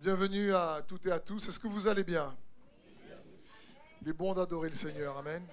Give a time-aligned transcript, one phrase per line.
[0.00, 1.48] Bienvenue à toutes et à tous.
[1.48, 2.32] Est-ce que vous allez bien?
[4.00, 5.18] Il est bon d'adorer le Seigneur.
[5.18, 5.44] Amen.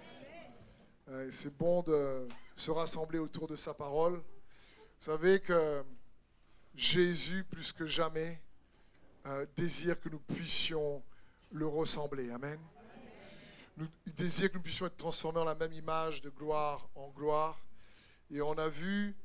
[1.10, 4.18] Euh, C'est bon de se rassembler autour de sa parole.
[4.18, 4.24] Vous
[5.00, 5.84] savez que
[6.76, 8.40] Jésus, plus que jamais,
[9.26, 11.02] euh, désire que nous puissions
[11.52, 12.30] le ressembler.
[12.30, 12.60] Amen.
[13.80, 17.60] Il désire que nous puissions être transformés en la même image de gloire en gloire.
[18.30, 19.16] Et on a vu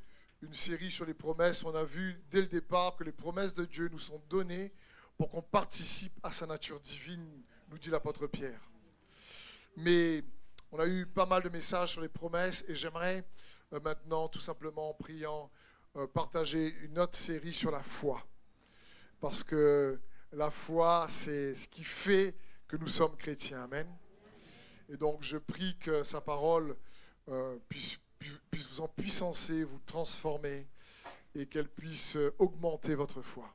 [0.41, 1.63] une série sur les promesses.
[1.63, 4.73] On a vu dès le départ que les promesses de Dieu nous sont données
[5.21, 8.71] pour qu'on participe à sa nature divine, nous dit l'apôtre Pierre.
[9.77, 10.25] Mais
[10.73, 13.23] on a eu pas mal de messages sur les promesses et j'aimerais
[13.75, 15.51] euh, maintenant, tout simplement en priant,
[15.97, 18.27] euh, partager une autre série sur la foi.
[19.21, 20.01] Parce que
[20.33, 22.35] la foi, c'est ce qui fait
[22.67, 23.65] que nous sommes chrétiens.
[23.65, 23.89] Amen.
[24.89, 26.75] Et donc, je prie que sa parole
[27.29, 27.99] euh, puisse,
[28.51, 30.67] puisse vous en puissancer, vous transformer
[31.35, 33.55] et qu'elle puisse augmenter votre foi.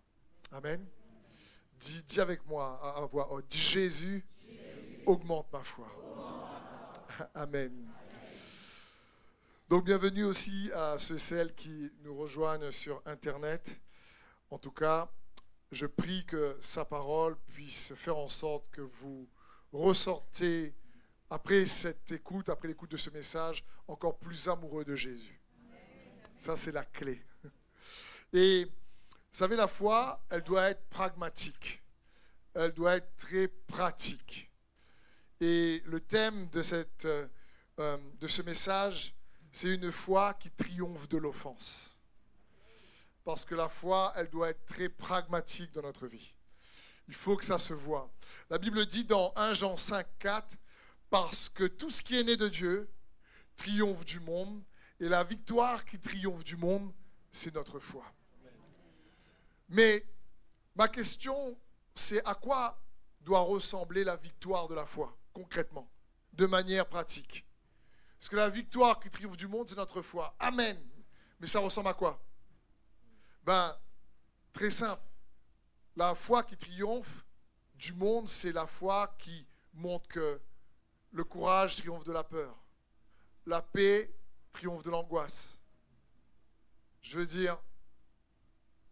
[0.52, 0.86] Amen.
[1.80, 4.26] Dis, dis avec moi à, voix haute, dis Jésus,
[5.06, 5.88] augmente ma foi.
[7.36, 7.72] Amen.
[9.70, 13.80] Donc bienvenue aussi à ceux et celles qui nous rejoignent sur Internet.
[14.50, 15.10] En tout cas,
[15.72, 19.28] je prie que sa parole puisse faire en sorte que vous
[19.74, 20.74] ressortez,
[21.30, 25.42] après cette écoute, après l'écoute de ce message, encore plus amoureux de Jésus.
[26.38, 27.22] Ça, c'est la clé.
[28.34, 28.68] Et
[29.36, 31.84] vous savez, la foi, elle doit être pragmatique.
[32.54, 34.50] Elle doit être très pratique.
[35.42, 37.28] Et le thème euh,
[37.80, 39.14] euh, de ce message,
[39.52, 41.98] c'est une foi qui triomphe de l'offense.
[43.26, 46.34] Parce que la foi, elle doit être très pragmatique dans notre vie.
[47.10, 48.10] Il faut que ça se voit.
[48.50, 50.48] La Bible dit dans 1 Jean 5, 4,
[51.10, 52.90] parce que tout ce qui est né de Dieu
[53.58, 54.64] triomphe du monde,
[55.02, 56.90] et la victoire qui triomphe du monde,
[57.34, 58.10] c'est notre foi.
[59.70, 60.06] Mais
[60.76, 61.58] ma question,
[61.94, 62.80] c'est à quoi
[63.22, 65.90] doit ressembler la victoire de la foi, concrètement,
[66.34, 67.46] de manière pratique?
[68.20, 70.36] Parce que la victoire qui triomphe du monde, c'est notre foi.
[70.40, 70.78] Amen.
[71.40, 72.24] Mais ça ressemble à quoi?
[73.44, 73.78] Ben,
[74.54, 75.04] très simple.
[75.96, 77.26] La foi qui triomphe
[77.76, 80.42] du monde, c'est la foi qui montre que
[81.12, 82.56] le courage triomphe de la peur.
[83.46, 84.12] La paix
[84.52, 85.60] triomphe de l'angoisse.
[87.02, 87.60] Je veux dire,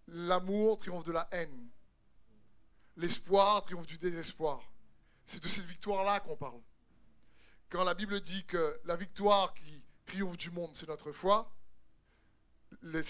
[0.08, 1.70] l'amour triomphe de la haine.
[2.98, 4.62] L'espoir triomphe du désespoir.
[5.26, 6.62] C'est de cette victoire-là qu'on parle.
[7.70, 11.52] Quand la Bible dit que la victoire qui triomphe du monde, c'est notre foi,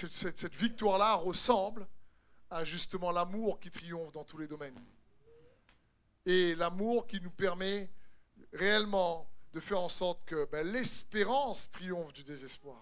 [0.01, 1.87] cette victoire-là ressemble
[2.49, 4.79] à justement l'amour qui triomphe dans tous les domaines.
[6.25, 7.89] Et l'amour qui nous permet
[8.53, 12.81] réellement de faire en sorte que ben, l'espérance triomphe du désespoir.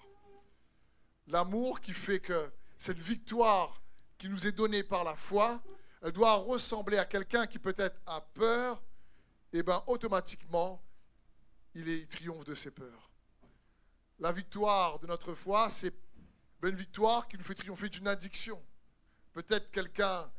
[1.27, 3.80] L'amour qui fait que cette victoire
[4.21, 5.59] qui nous est donnée par la foi,
[6.03, 8.79] elle doit ressembler à quelqu'un qui peut-être a peur,
[9.51, 10.79] et bien automatiquement,
[11.73, 13.09] il, il triomphe de ses peurs.
[14.19, 15.91] La victoire de notre foi, c'est
[16.59, 18.63] ben, une victoire qui nous fait triompher d'une addiction.
[19.33, 20.31] Peut-être quelqu'un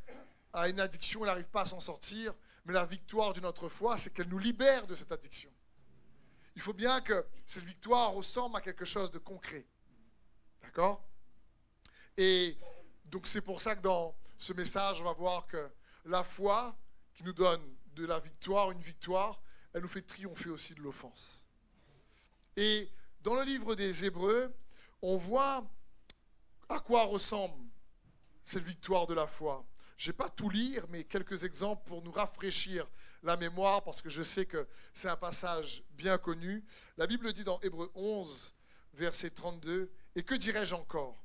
[0.52, 2.34] a une addiction, il n'arrive pas à s'en sortir,
[2.64, 5.50] mais la victoire de notre foi, c'est qu'elle nous libère de cette addiction.
[6.54, 9.66] Il faut bien que cette victoire ressemble à quelque chose de concret.
[10.62, 11.04] D'accord?
[12.16, 12.56] Et
[13.04, 15.70] donc c'est pour ça que dans ce message, on va voir que
[16.04, 16.76] la foi
[17.14, 17.62] qui nous donne
[17.94, 19.40] de la victoire, une victoire,
[19.72, 21.46] elle nous fait triompher aussi de l'offense.
[22.56, 22.90] Et
[23.22, 24.52] dans le livre des Hébreux,
[25.00, 25.64] on voit
[26.68, 27.64] à quoi ressemble
[28.44, 29.64] cette victoire de la foi.
[29.96, 32.88] Je ne vais pas tout lire, mais quelques exemples pour nous rafraîchir
[33.22, 36.64] la mémoire, parce que je sais que c'est un passage bien connu.
[36.96, 38.54] La Bible dit dans Hébreux 11,
[38.94, 41.22] verset 32, Et que dirais-je encore?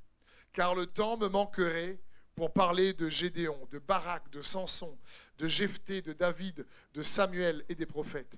[0.57, 1.99] Car le temps me manquerait
[2.33, 4.97] pour parler de Gédéon, de Barak, de Samson,
[5.37, 8.33] de Jephthé, de David, de Samuel et des prophètes,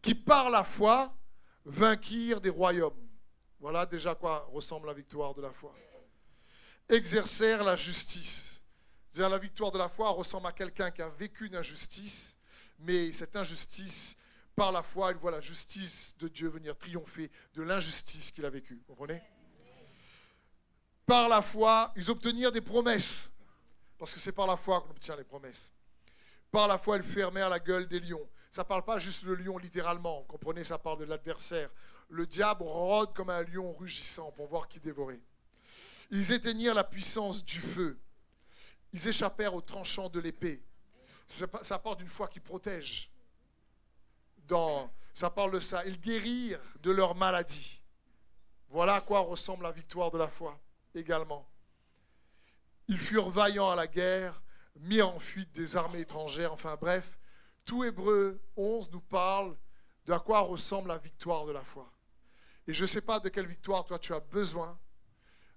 [0.00, 1.14] qui par la foi
[1.66, 3.06] vainquirent des royaumes.
[3.60, 5.74] Voilà déjà quoi ressemble la victoire de la foi.
[6.88, 8.62] Exercèrent la justice.
[9.14, 12.38] La victoire de la foi ressemble à quelqu'un qui a vécu une injustice,
[12.78, 14.16] mais cette injustice,
[14.56, 18.50] par la foi, il voit la justice de Dieu venir triompher de l'injustice qu'il a
[18.50, 18.76] vécue.
[18.88, 19.20] Vous comprenez?
[21.08, 23.32] Par la foi, ils obtenirent des promesses,
[23.96, 25.72] parce que c'est par la foi qu'on obtient les promesses.
[26.50, 28.28] Par la foi, ils fermèrent la gueule des lions.
[28.50, 31.70] Ça ne parle pas juste le lion littéralement, comprenez, ça parle de l'adversaire.
[32.10, 35.18] Le diable rôde comme un lion rugissant pour voir qui dévorer.
[36.10, 37.98] Ils éteignirent la puissance du feu.
[38.92, 40.62] Ils échappèrent au tranchant de l'épée.
[41.26, 43.10] Ça, parle d'une foi qui protège.
[45.14, 45.86] Ça parle de ça.
[45.86, 47.80] Ils guérirent de leur maladie.
[48.68, 50.60] Voilà à quoi ressemble la victoire de la foi
[50.94, 51.48] également.
[52.88, 54.42] Ils furent vaillants à la guerre,
[54.76, 56.52] mis en fuite des armées étrangères.
[56.52, 57.18] Enfin bref,
[57.64, 59.56] tout Hébreu 11 nous parle
[60.06, 61.90] de à quoi ressemble la victoire de la foi.
[62.66, 64.78] Et je ne sais pas de quelle victoire toi tu as besoin,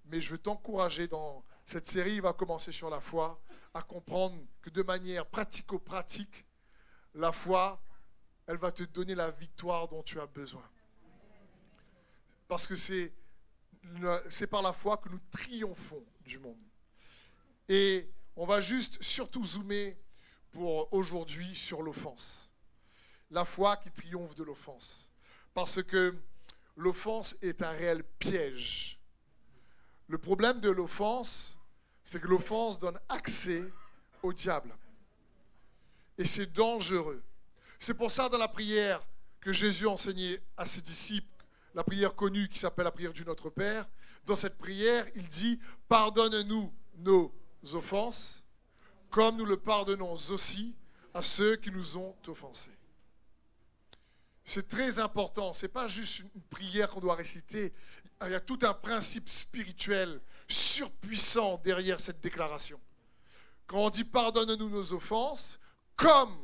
[0.06, 3.42] mais je veux t'encourager dans cette série, il va commencer sur la foi,
[3.74, 6.46] à comprendre que de manière pratico-pratique,
[7.14, 7.82] la foi,
[8.48, 10.68] elle va te donner la victoire dont tu as besoin.
[12.48, 13.14] Parce que c'est,
[14.30, 16.58] c'est par la foi que nous triomphons du monde.
[17.70, 19.98] Et on va juste surtout zoomer
[20.52, 22.52] pour aujourd'hui sur l'offense.
[23.30, 25.10] La foi qui triomphe de l'offense.
[25.54, 26.18] Parce que
[26.76, 29.00] l'offense est un réel piège.
[30.08, 31.58] Le problème de l'offense,
[32.04, 33.64] c'est que l'offense donne accès
[34.22, 34.76] au diable.
[36.18, 37.24] Et c'est dangereux.
[37.80, 39.02] C'est pour ça, dans la prière
[39.40, 41.31] que Jésus enseignait à ses disciples,
[41.74, 43.88] la prière connue qui s'appelle la prière du Notre Père,
[44.26, 47.34] dans cette prière, il dit, pardonne-nous nos
[47.74, 48.46] offenses,
[49.10, 50.76] comme nous le pardonnons aussi
[51.14, 52.78] à ceux qui nous ont offensés.
[54.44, 57.74] C'est très important, ce n'est pas juste une prière qu'on doit réciter,
[58.24, 62.80] il y a tout un principe spirituel surpuissant derrière cette déclaration.
[63.66, 65.60] Quand on dit pardonne-nous nos offenses,
[65.96, 66.36] comme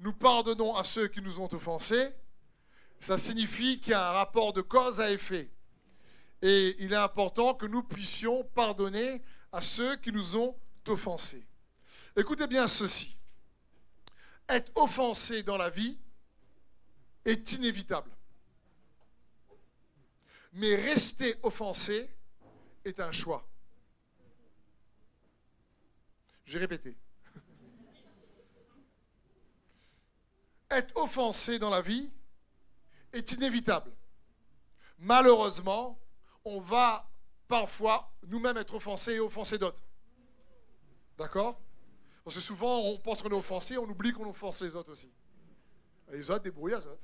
[0.00, 2.10] nous pardonnons à ceux qui nous ont offensés,
[3.00, 5.50] ça signifie qu'il y a un rapport de cause à effet.
[6.42, 9.22] Et il est important que nous puissions pardonner
[9.52, 10.56] à ceux qui nous ont
[10.86, 11.46] offensés.
[12.16, 13.16] Écoutez bien ceci.
[14.48, 15.98] Être offensé dans la vie
[17.24, 18.10] est inévitable.
[20.52, 22.08] Mais rester offensé
[22.84, 23.46] est un choix.
[26.44, 26.96] J'ai répété.
[30.70, 32.10] Être offensé dans la vie
[33.16, 33.92] est inévitable.
[34.98, 35.98] Malheureusement,
[36.44, 37.08] on va
[37.48, 39.82] parfois nous-mêmes être offensés et offenser d'autres.
[41.18, 41.60] D'accord?
[42.24, 45.10] Parce que souvent, on pense qu'on est offensé, on oublie qu'on offense les autres aussi.
[46.10, 47.02] Les autres, débrouillent les autres.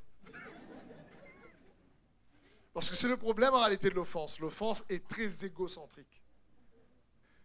[2.73, 4.39] Parce que c'est le problème en réalité de l'offense.
[4.41, 6.23] L'offense est très égocentrique.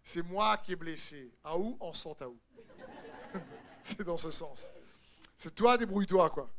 [0.03, 1.31] C'est moi qui ai blessé.
[1.43, 1.75] À où?
[1.79, 2.37] En sent à où?
[3.83, 4.69] C'est dans ce sens.
[5.37, 6.49] C'est toi, débrouille-toi, quoi.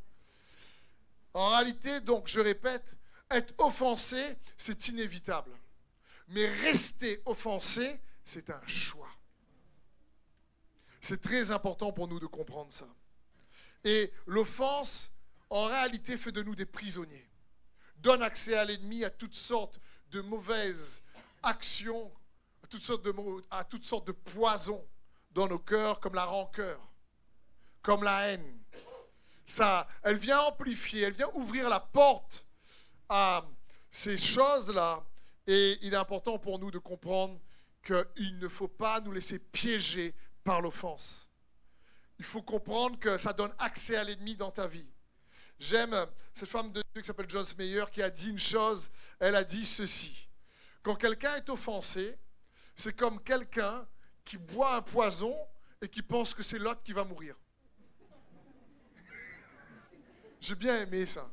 [1.33, 2.95] En réalité, donc, je répète,
[3.29, 5.51] être offensé, c'est inévitable.
[6.29, 9.09] Mais rester offensé, c'est un choix.
[11.01, 12.87] C'est très important pour nous de comprendre ça.
[13.83, 15.11] Et l'offense,
[15.49, 17.29] en réalité, fait de nous des prisonniers
[17.97, 19.79] donne accès à l'ennemi à toutes sortes
[20.11, 21.03] de mauvaises
[21.43, 22.11] actions,
[22.63, 22.83] à toutes
[23.85, 24.85] sortes de, poisons
[25.31, 26.79] dans nos cœurs, comme la rancœur,
[27.81, 28.59] comme la haine.
[30.03, 32.45] Elle vient amplifier, elle vient ouvrir la porte
[33.07, 33.45] à
[33.91, 35.03] ces choses-là.
[35.47, 37.39] Et il est important pour nous de comprendre
[37.83, 40.13] qu'il ne faut pas nous laisser piéger
[40.43, 41.29] par l'offense.
[42.19, 44.87] Il faut comprendre que ça donne accès à l'ennemi dans ta vie.
[45.57, 45.95] J'aime
[46.33, 48.89] cette femme de Dieu qui s'appelle Joyce Meyer qui a dit une chose.
[49.19, 50.27] Elle a dit ceci.
[50.83, 52.17] Quand quelqu'un est offensé,
[52.75, 53.87] c'est comme quelqu'un
[54.23, 55.35] qui boit un poison
[55.81, 57.35] et qui pense que c'est l'autre qui va mourir.
[60.39, 61.29] J'ai bien aimé ça.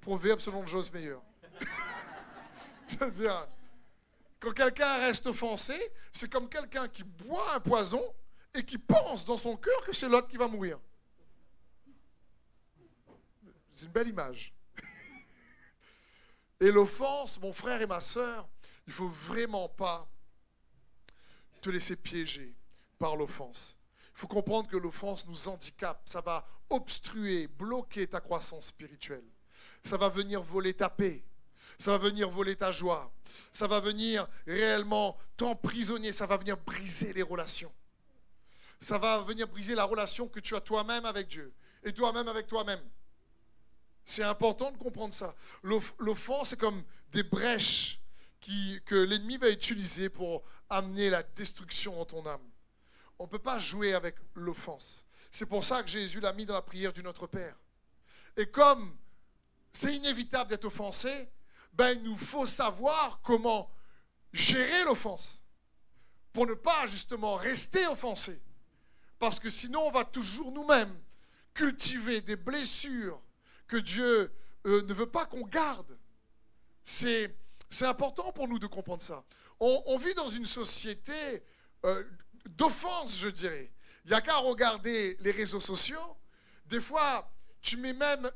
[0.00, 1.16] Proverbe selon Joyce Meyer.
[2.88, 3.48] Je veux dire,
[4.40, 5.74] quand quelqu'un reste offensé,
[6.12, 8.02] c'est comme quelqu'un qui boit un poison
[8.52, 10.78] et qui pense dans son cœur que c'est l'autre qui va mourir.
[13.74, 14.52] C'est une belle image.
[16.60, 18.48] Et l'offense, mon frère et ma soeur,
[18.86, 20.06] il ne faut vraiment pas
[21.60, 22.54] te laisser piéger
[22.98, 23.76] par l'offense.
[24.14, 26.00] Il faut comprendre que l'offense nous handicape.
[26.06, 29.24] Ça va obstruer, bloquer ta croissance spirituelle.
[29.84, 31.22] Ça va venir voler ta paix.
[31.78, 33.12] Ça va venir voler ta joie.
[33.52, 36.12] Ça va venir réellement t'emprisonner.
[36.12, 37.72] Ça va venir briser les relations.
[38.80, 41.52] Ça va venir briser la relation que tu as toi-même avec Dieu
[41.84, 42.80] et toi-même avec toi-même.
[44.04, 45.34] C'est important de comprendre ça.
[45.62, 48.00] L'offense, c'est comme des brèches
[48.84, 52.46] que l'ennemi va utiliser pour amener la destruction en ton âme.
[53.18, 55.06] On ne peut pas jouer avec l'offense.
[55.34, 57.56] C'est pour ça que Jésus l'a mis dans la prière du Notre Père.
[58.36, 58.96] Et comme
[59.72, 61.28] c'est inévitable d'être offensé,
[61.72, 63.68] ben, il nous faut savoir comment
[64.32, 65.42] gérer l'offense
[66.32, 68.40] pour ne pas justement rester offensé.
[69.18, 70.96] Parce que sinon, on va toujours nous-mêmes
[71.52, 73.20] cultiver des blessures
[73.66, 74.32] que Dieu
[74.66, 75.98] euh, ne veut pas qu'on garde.
[76.84, 77.34] C'est,
[77.80, 79.24] important pour nous de comprendre ça.
[79.58, 81.42] On, vit dans une société
[81.84, 82.04] euh,
[82.46, 83.72] d'offense, je dirais.
[84.04, 86.16] Il n'y a qu'à regarder les réseaux sociaux.
[86.66, 87.30] Des fois,
[87.62, 88.30] tu mets même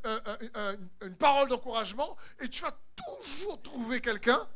[1.03, 4.47] une parole d'encouragement et tu vas toujours trouver quelqu'un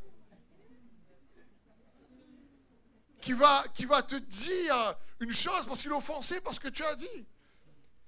[3.20, 6.82] qui va, qui va te dire une chose parce qu'il est offensé parce que tu
[6.82, 7.26] as dit.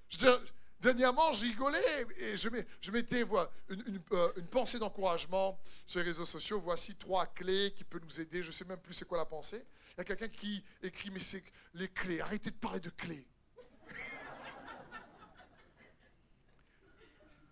[0.08, 0.38] Je
[0.80, 2.48] dernièrement, je rigolais et je,
[2.80, 6.60] je mettais voilà, une, euh, une, pensée d'encouragement sur les réseaux sociaux.
[6.60, 8.42] Voici trois clés qui peuvent nous aider.
[8.42, 9.64] Je ne sais même plus c'est quoi la pensée.
[9.96, 12.20] Il y a quelqu'un qui écrit, mais c'est les clés.
[12.20, 13.26] Arrêtez de parler de clés.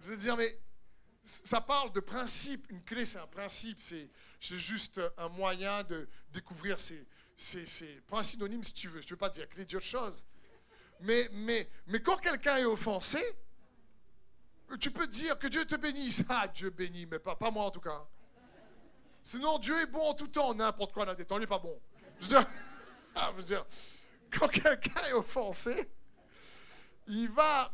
[0.01, 0.59] je veux dire, mais
[1.25, 2.69] ça parle de principe.
[2.71, 3.81] Une clé, c'est un principe.
[3.81, 7.07] C'est juste un moyen de découvrir ses,
[7.37, 9.01] c'est pas un synonyme si tu veux.
[9.01, 10.25] Je ne veux pas dire clé d'autre chose.
[11.01, 11.69] Mais, mais,
[12.05, 13.21] quand quelqu'un est offensé,
[14.81, 16.25] tu peux dire que Dieu te bénisse.
[16.29, 18.07] Ah, Dieu bénit, mais pas, moi en tout cas.
[19.23, 21.81] Sinon, Dieu est bon en tout temps, n'importe quoi, n'importe temps, il n'est pas bon.
[23.14, 23.67] Ah, je veux dire
[24.33, 25.91] quand quelqu'un est offensé,
[27.07, 27.71] il va,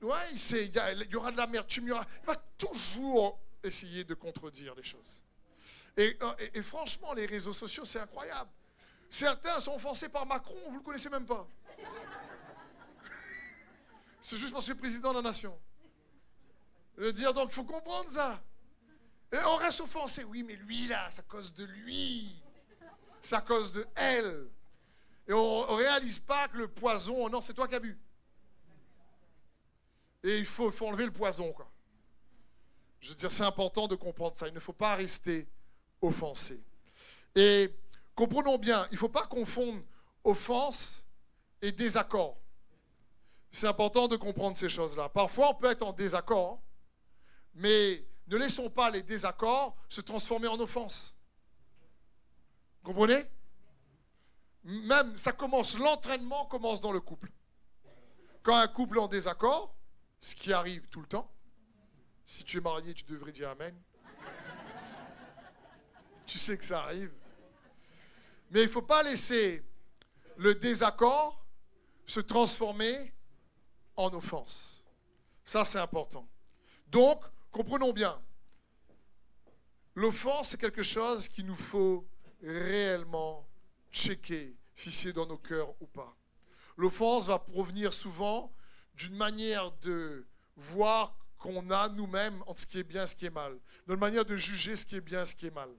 [0.00, 4.74] ouais, il, sait, il, y, aura de l'amertume, il, il va toujours essayer de contredire
[4.74, 5.22] les choses.
[5.96, 6.18] et,
[6.54, 8.50] et franchement, les réseaux sociaux, c'est incroyable.
[9.10, 11.46] Certains sont offensés par Macron, vous ne le connaissez même pas.
[14.22, 15.58] C'est juste parce que c'est président de la nation.
[16.96, 18.40] Veux dire, donc il faut comprendre ça.
[19.32, 20.22] Et on reste offensé.
[20.22, 22.41] Oui, mais lui, là, c'est à cause de lui.
[23.22, 24.48] C'est à cause de elle.
[25.26, 27.98] Et on ne réalise pas que le poison, oh non, c'est toi qui as bu.
[30.24, 31.70] Et il faut, enlever le poison, quoi.
[33.00, 34.46] Je veux dire, c'est important de comprendre ça.
[34.46, 35.48] Il ne faut pas rester
[36.00, 36.62] offensé.
[37.34, 37.74] Et
[38.14, 39.80] Comprenons bien, il ne faut pas confondre
[40.24, 41.06] offense
[41.62, 42.36] et désaccord.
[43.50, 45.08] C'est important de comprendre ces choses-là.
[45.08, 46.60] Parfois, on peut être en désaccord,
[47.54, 51.16] mais ne laissons pas les désaccords se transformer en offense.
[52.82, 53.24] Comprenez?
[54.64, 57.30] Même, ça commence, l'entraînement commence dans le couple.
[58.42, 59.74] Quand un couple est en désaccord,
[60.20, 61.30] ce qui arrive tout le temps,
[62.26, 63.74] si tu es marié, tu devrais dire Amen.
[66.26, 67.12] tu sais que ça arrive.
[68.50, 69.64] Mais il ne faut pas laisser
[70.36, 71.44] le désaccord
[72.06, 73.12] se transformer
[73.96, 74.84] en offense.
[75.44, 76.28] Ça, c'est important.
[76.88, 78.20] Donc, comprenons bien,
[79.94, 82.06] l'offense, c'est quelque chose qu'il nous faut
[82.42, 83.48] réellement
[83.90, 86.16] checker si c'est dans nos cœurs ou pas.
[86.76, 88.52] L'offense va provenir souvent
[88.94, 93.26] d'une manière de voir qu'on a nous-mêmes entre ce qui est bien et ce qui
[93.26, 95.70] est mal, d'une manière de juger ce qui est bien et ce qui est mal.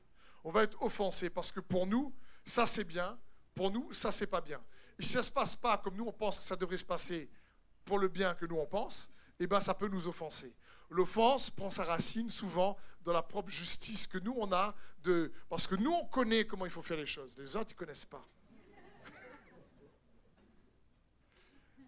[0.43, 2.13] On va être offensé parce que pour nous,
[2.45, 3.17] ça c'est bien,
[3.55, 4.61] pour nous, ça c'est pas bien.
[4.99, 6.85] Et si ça ne se passe pas comme nous on pense que ça devrait se
[6.85, 7.29] passer
[7.85, 10.53] pour le bien que nous on pense, eh bien ça peut nous offenser.
[10.93, 15.65] L'offense prend sa racine souvent dans la propre justice que nous on a, de, parce
[15.65, 18.05] que nous on connaît comment il faut faire les choses, les autres ils ne connaissent
[18.05, 18.23] pas.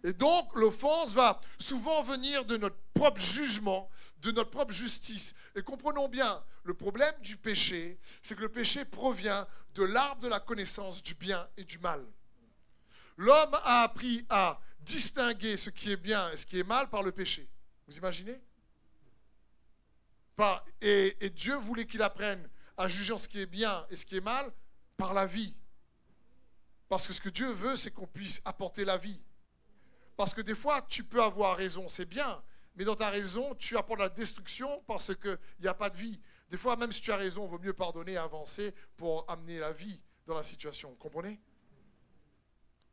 [0.04, 3.90] Et donc l'offense va souvent venir de notre propre jugement,
[4.22, 5.36] de notre propre justice.
[5.56, 10.28] Et comprenons bien, le problème du péché, c'est que le péché provient de l'arbre de
[10.28, 12.04] la connaissance du bien et du mal.
[13.18, 17.04] L'homme a appris à distinguer ce qui est bien et ce qui est mal par
[17.04, 17.48] le péché.
[17.88, 18.42] Vous imaginez?
[20.82, 24.18] Et, et Dieu voulait qu'il apprenne à juger ce qui est bien et ce qui
[24.18, 24.52] est mal
[24.98, 25.56] par la vie.
[26.90, 29.20] Parce que ce que Dieu veut, c'est qu'on puisse apporter la vie.
[30.18, 32.42] Parce que des fois, tu peux avoir raison, c'est bien,
[32.76, 36.20] mais dans ta raison, tu apportes la destruction parce qu'il n'y a pas de vie.
[36.50, 39.60] Des fois, même si tu as raison, il vaut mieux pardonner et avancer pour amener
[39.60, 40.90] la vie dans la situation.
[40.90, 41.40] Vous comprenez?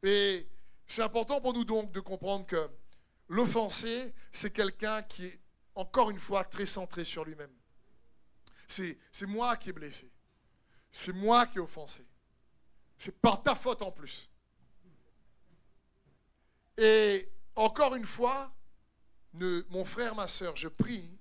[0.03, 0.49] Et
[0.87, 2.69] c'est important pour nous donc de comprendre que
[3.29, 5.41] l'offensé, c'est quelqu'un qui est,
[5.75, 7.52] encore une fois, très centré sur lui-même.
[8.67, 10.11] C'est moi qui ai blessé.
[10.91, 12.07] C'est moi qui ai offensé.
[12.99, 14.29] C'est par ta faute en plus.
[16.79, 18.52] Et encore une fois,
[19.35, 21.19] mon frère, ma soeur, je prie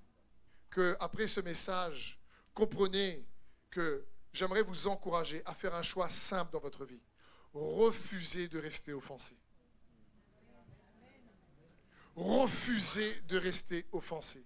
[0.70, 2.20] que après ce message,
[2.54, 3.26] comprenez
[3.70, 7.02] que j'aimerais vous encourager à faire un choix simple dans votre vie.
[7.54, 9.36] Refusez de rester offensé.
[12.22, 14.46] Refusez de rester offensé.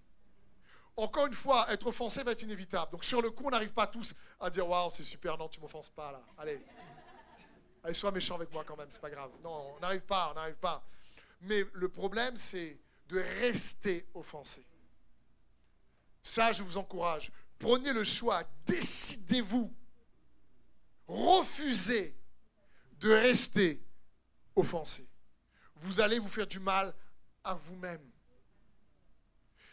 [0.96, 2.90] Encore une fois, être offensé va être inévitable.
[2.90, 5.60] Donc sur le coup, on n'arrive pas tous à dire waouh, c'est super, non, tu
[5.60, 6.22] m'offenses pas là.
[6.38, 6.58] Allez,
[7.84, 9.30] allez, sois méchant avec moi quand même, c'est pas grave.
[9.44, 10.82] Non, on n'arrive pas, on n'arrive pas.
[11.42, 14.64] Mais le problème, c'est de rester offensé.
[16.22, 17.30] Ça, je vous encourage.
[17.58, 19.70] Prenez le choix, décidez-vous.
[21.06, 22.16] Refusez
[23.00, 23.82] de rester
[24.54, 25.06] offensé.
[25.76, 26.94] Vous allez vous faire du mal
[27.54, 28.10] vous-même.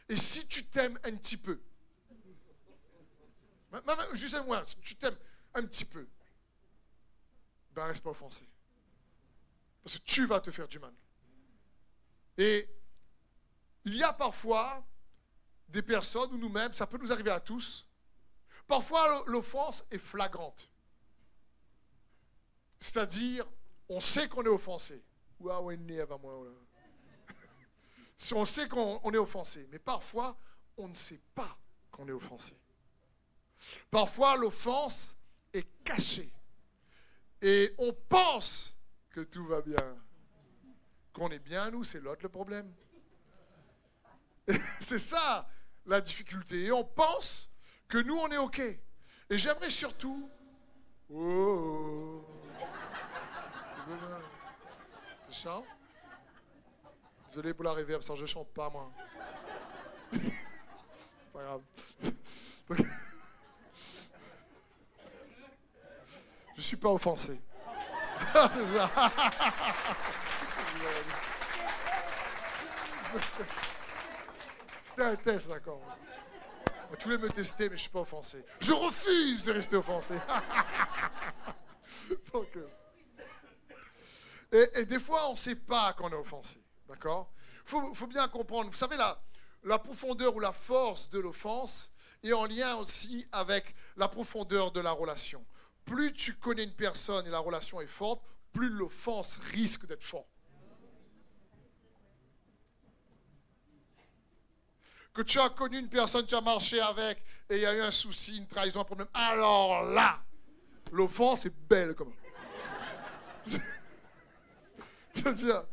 [0.09, 1.59] Et si tu t'aimes un petit peu,
[4.13, 5.17] juste un moins, si tu t'aimes
[5.53, 6.07] un petit peu,
[7.71, 8.47] ben reste pas offensé.
[9.83, 10.93] Parce que tu vas te faire du mal.
[12.37, 12.69] Et
[13.85, 14.85] il y a parfois
[15.69, 17.87] des personnes ou nous-mêmes, ça peut nous arriver à tous,
[18.67, 20.69] parfois l'offense est flagrante.
[22.79, 23.47] C'est-à-dire,
[23.89, 25.03] on sait qu'on est offensé.
[25.37, 25.43] Si
[28.33, 30.37] on sait qu'on est offensé, mais parfois,
[30.77, 31.57] on ne sait pas
[31.91, 32.55] qu'on est offensé.
[33.89, 35.15] Parfois, l'offense
[35.53, 36.31] est cachée.
[37.41, 38.75] Et on pense
[39.09, 39.97] que tout va bien.
[41.13, 42.73] Qu'on est bien, nous, c'est l'autre le problème.
[44.79, 45.47] C'est ça
[45.85, 46.65] la difficulté.
[46.65, 47.49] Et on pense
[47.87, 48.59] que nous, on est OK.
[48.59, 50.29] Et j'aimerais surtout...
[51.13, 52.25] Oh,
[55.29, 55.65] Je chante
[57.33, 58.91] Désolé pour la réverb, ça je chante pas moi.
[60.11, 60.21] C'est
[61.33, 61.61] pas grave.
[66.55, 67.41] Je suis pas offensé.
[68.33, 68.91] C'est ça.
[74.85, 75.81] C'était un test, d'accord.
[76.99, 78.45] Tu voulais me tester, mais je suis pas offensé.
[78.59, 80.13] Je refuse de rester offensé.
[84.53, 86.62] Euh, et, des fois, on ne sait pas qu'on est offensé.
[86.93, 87.31] D'accord
[87.65, 88.69] Il faut, bien comprendre.
[88.69, 89.19] Vous savez, la,
[89.63, 94.79] la profondeur ou la force de l'offense est en lien aussi avec la profondeur de
[94.79, 95.43] la relation.
[95.85, 98.21] Plus tu connais une personne et la relation est forte,
[98.53, 100.27] plus l'offense risque d'être forte.
[105.13, 107.81] que tu as connu une personne, tu as marché avec, et il y a eu
[107.81, 109.07] un souci, une trahison, un problème.
[109.13, 110.19] Alors là,
[110.91, 112.13] l'offense est belle comme.
[115.15, 115.63] Je veux dire,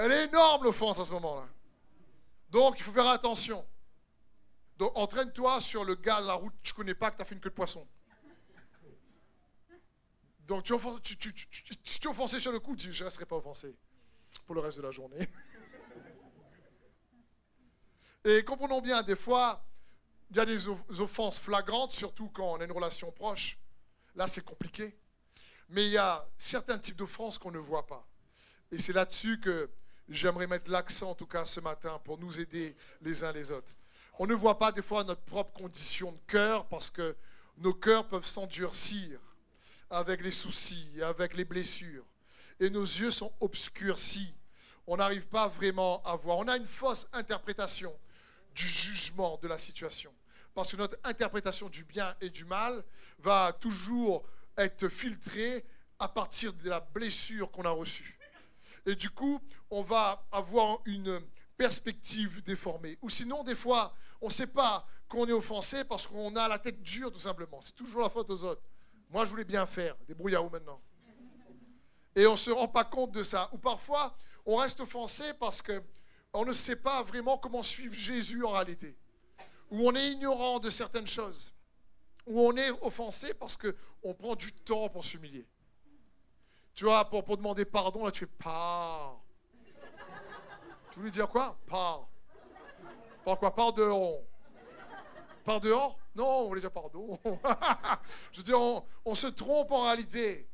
[0.00, 1.46] elle est énorme l'offense à ce moment-là.
[2.50, 3.66] Donc il faut faire attention.
[4.78, 7.24] Donc entraîne-toi sur le gars de la route, tu ne connais pas que tu as
[7.26, 7.86] fait une queue de poisson.
[10.46, 11.46] Donc tu, tu, tu,
[11.84, 13.76] si tu es offensé sur le coup, dis je ne resterai pas offensé
[14.46, 15.28] pour le reste de la journée.
[18.24, 19.62] Et comprenons bien, des fois,
[20.30, 20.68] il y a des
[21.00, 23.58] offenses flagrantes, surtout quand on a une relation proche.
[24.14, 24.98] Là, c'est compliqué.
[25.68, 28.06] Mais il y a certains types d'offenses qu'on ne voit pas.
[28.72, 29.70] Et c'est là-dessus que
[30.10, 33.72] j'aimerais mettre l'accent, en tout cas ce matin, pour nous aider les uns les autres.
[34.18, 37.16] On ne voit pas des fois notre propre condition de cœur parce que
[37.56, 39.18] nos cœurs peuvent s'endurcir
[39.88, 42.04] avec les soucis, avec les blessures.
[42.58, 44.34] Et nos yeux sont obscurcis.
[44.86, 46.38] On n'arrive pas vraiment à voir.
[46.38, 47.94] On a une fausse interprétation
[48.54, 50.12] du jugement de la situation.
[50.54, 52.84] Parce que notre interprétation du bien et du mal
[53.20, 54.24] va toujours
[54.56, 55.64] être filtrée
[55.98, 58.19] à partir de la blessure qu'on a reçue.
[58.86, 59.40] Et du coup,
[59.70, 61.20] on va avoir une
[61.56, 62.98] perspective déformée.
[63.02, 66.58] Ou sinon, des fois, on ne sait pas qu'on est offensé parce qu'on a la
[66.58, 67.60] tête dure, tout simplement.
[67.60, 68.62] C'est toujours la faute aux autres.
[69.10, 69.96] Moi, je voulais bien faire.
[70.06, 70.80] Débrouillez-vous maintenant.
[72.14, 73.50] Et on ne se rend pas compte de ça.
[73.52, 74.16] Ou parfois,
[74.46, 75.82] on reste offensé parce que
[76.32, 78.96] on ne sait pas vraiment comment suivre Jésus en réalité.
[79.70, 81.52] Ou on est ignorant de certaines choses.
[82.26, 85.46] Ou on est offensé parce qu'on prend du temps pour s'humilier.
[86.80, 89.22] Tu vois, pour, demander pardon, là tu fais pas.
[90.90, 91.54] Tu voulais dire quoi?
[91.66, 92.08] Pas.
[93.22, 93.54] Par quoi?
[93.54, 94.24] Pardon.
[95.44, 97.20] Pardon Non, on voulait dire pardon.
[98.32, 100.48] je veux dire, on, on, se trompe en réalité.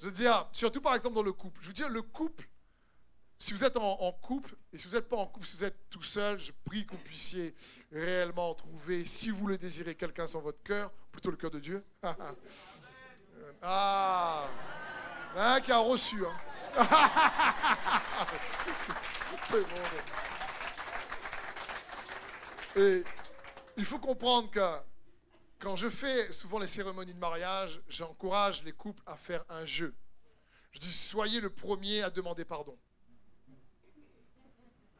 [0.00, 1.60] Je veux dire, surtout par exemple dans le couple.
[1.60, 2.48] Je veux dire, le couple,
[3.38, 5.90] si vous êtes en, couple, et si vous n'êtes pas en couple, si vous êtes
[5.90, 7.54] tout seul, je prie que vous puissiez
[7.92, 11.84] réellement trouver, si vous le désirez, quelqu'un dans votre cœur, plutôt le cœur de Dieu.
[13.62, 14.48] ah,
[15.36, 16.24] un qui a reçu.
[16.24, 16.32] Hein.
[22.76, 23.04] Et
[23.76, 24.60] il faut comprendre que
[25.58, 29.94] quand je fais souvent les cérémonies de mariage, j'encourage les couples à faire un jeu.
[30.72, 32.76] Je dis, soyez le premier à demander pardon.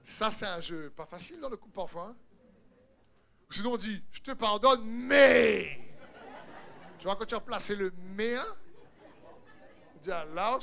[0.03, 2.09] Ça, c'est un jeu pas facile dans le couple parfois.
[2.09, 2.17] Hein.
[3.51, 5.79] Sinon, on dit, je te pardonne, mais.
[6.99, 8.57] Tu vois, quand tu as placé le mais, hein,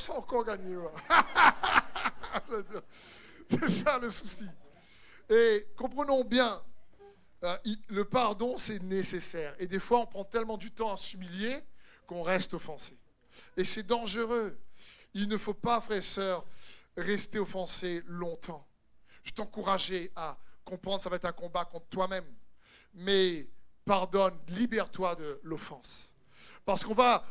[0.10, 0.78] encore gagné.
[3.50, 4.48] c'est ça le souci.
[5.30, 6.62] Et comprenons bien,
[7.44, 7.58] euh,
[7.90, 9.56] le pardon, c'est nécessaire.
[9.60, 11.64] Et des fois, on prend tellement du temps à s'humilier
[12.06, 12.98] qu'on reste offensé.
[13.56, 14.58] Et c'est dangereux.
[15.14, 16.46] Il ne faut pas, frères et sœurs,
[16.96, 18.66] rester offensé longtemps.
[19.24, 22.26] Je t'encourageais à comprendre, ça va être un combat contre toi-même.
[22.94, 23.48] Mais
[23.86, 26.17] pardonne, libère-toi de l'offense.
[26.68, 27.24] Parce qu'on va,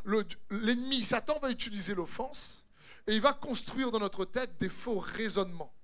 [0.48, 2.66] l'ennemi, Satan va utiliser l'offense
[3.06, 5.74] et il va construire dans notre tête des faux raisonnements.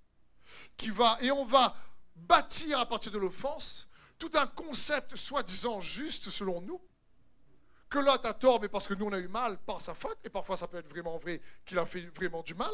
[0.79, 1.77] Qui va, et on va
[2.17, 6.81] bâtir à partir de l'offense tout un concept soi-disant juste selon nous,
[7.91, 10.17] que l'autre a tort, mais parce que nous on a eu mal par sa faute,
[10.25, 12.73] et parfois ça peut être vraiment vrai qu'il a fait vraiment du mal.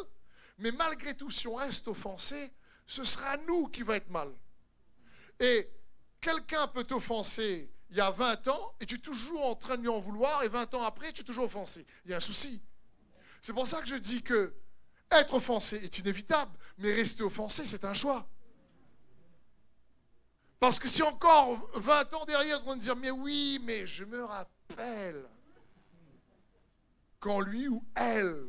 [0.59, 2.53] Mais malgré tout, si on reste offensé,
[2.87, 4.33] ce sera nous qui va être mal.
[5.41, 5.73] Et
[6.21, 9.83] quelqu'un peut t'offenser il y a 20 ans et tu es toujours en train de
[9.83, 11.87] lui en vouloir et 20 ans après tu es toujours offensé.
[12.05, 12.63] Il y a un souci.
[13.43, 14.53] C'est pour ça que je dis que
[15.11, 18.29] Être offensé est inévitable, mais rester offensé, c'est un choix.
[20.61, 24.25] Parce que si encore 20 ans derrière, on va dire, mais oui, mais je me
[24.25, 25.25] rappelle
[27.21, 28.49] quand lui ou elle.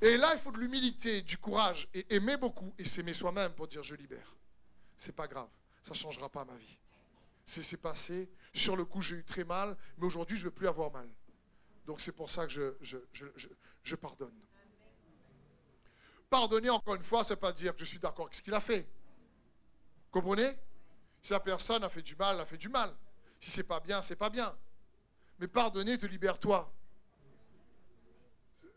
[0.00, 3.68] Et là, il faut de l'humilité, du courage, et aimer beaucoup, et s'aimer soi-même pour
[3.68, 4.38] dire, je libère.
[4.96, 5.48] C'est pas grave,
[5.82, 6.78] ça ne changera pas ma vie.
[7.52, 10.68] C'est passé, sur le coup, j'ai eu très mal, mais aujourd'hui, je ne veux plus
[10.68, 11.08] avoir mal.
[11.84, 13.48] Donc c'est pour ça que je, je, je,
[13.82, 14.38] je pardonne.
[16.28, 18.42] Pardonner, encore une fois, ça ne veut pas dire que je suis d'accord avec ce
[18.42, 18.86] qu'il a fait.
[20.12, 20.56] Comprenez?
[21.22, 22.94] Si la personne a fait du mal, elle a fait du mal.
[23.40, 24.56] Si c'est pas bien, c'est pas bien.
[25.40, 26.72] Mais pardonner te libère toi.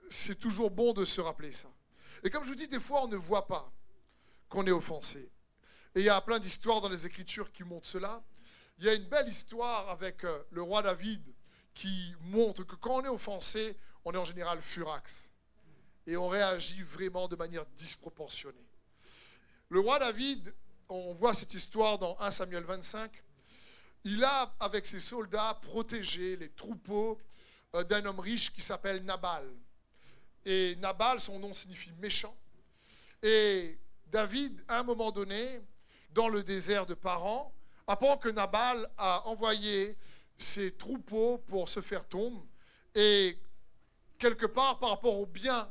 [0.09, 1.69] C'est toujours bon de se rappeler ça.
[2.23, 3.71] Et comme je vous dis, des fois, on ne voit pas
[4.49, 5.29] qu'on est offensé.
[5.93, 8.23] Et il y a plein d'histoires dans les Écritures qui montrent cela.
[8.77, 11.21] Il y a une belle histoire avec euh, le roi David
[11.73, 15.31] qui montre que quand on est offensé, on est en général furax.
[16.05, 18.67] Et on réagit vraiment de manière disproportionnée.
[19.69, 20.53] Le roi David
[20.89, 23.11] on voit cette histoire dans 1 Samuel 25.
[24.03, 27.17] Il a, avec ses soldats, protégé les troupeaux
[27.75, 29.47] euh, d'un homme riche qui s'appelle Nabal.
[30.45, 32.35] Et Nabal, son nom signifie méchant.
[33.21, 35.61] Et David, à un moment donné,
[36.11, 37.53] dans le désert de Paran,
[37.87, 39.97] apprend que Nabal a envoyé
[40.37, 42.41] ses troupeaux pour se faire tomber.
[42.95, 43.37] Et
[44.17, 45.69] quelque part, par rapport au bien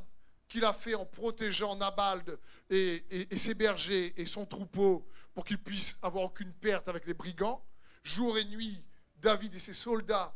[0.49, 2.23] qu'il a fait en protégeant Nabal
[2.69, 3.03] et,
[3.37, 7.65] ses bergers et son troupeau pour qu'il puisse avoir aucune perte avec les brigands.
[8.05, 8.83] Jour et nuit,
[9.17, 10.35] David et ses soldats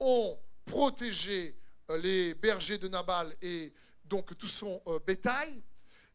[0.00, 1.56] ont protégé
[1.90, 3.72] euh, les bergers de Nabal et
[4.04, 5.62] donc tout son euh, bétail.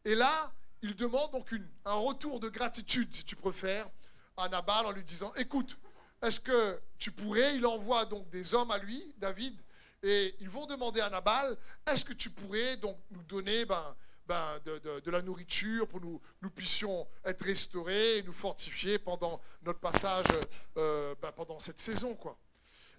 [0.04, 1.52] Et là, il demande donc
[1.84, 3.88] un retour de gratitude, si tu préfères,
[4.36, 5.76] à Nabal en lui disant, écoute,
[6.22, 9.58] est-ce que tu pourrais, il envoie donc des hommes à lui, David,
[10.02, 13.94] et ils vont demander à Nabal, est-ce que tu pourrais donc nous donner ben,
[14.26, 19.80] ben, de, la nourriture pour nous, nous puissions être restaurés et nous fortifier pendant notre
[19.80, 20.26] passage,
[20.76, 22.14] euh, ben, pendant cette saison.
[22.14, 22.38] quoi.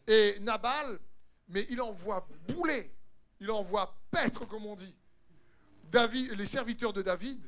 [0.07, 0.99] Et Nabal,
[1.47, 2.91] mais il envoie bouler,
[3.39, 4.95] il envoie paître, comme on dit,
[5.85, 7.41] David, les serviteurs de David,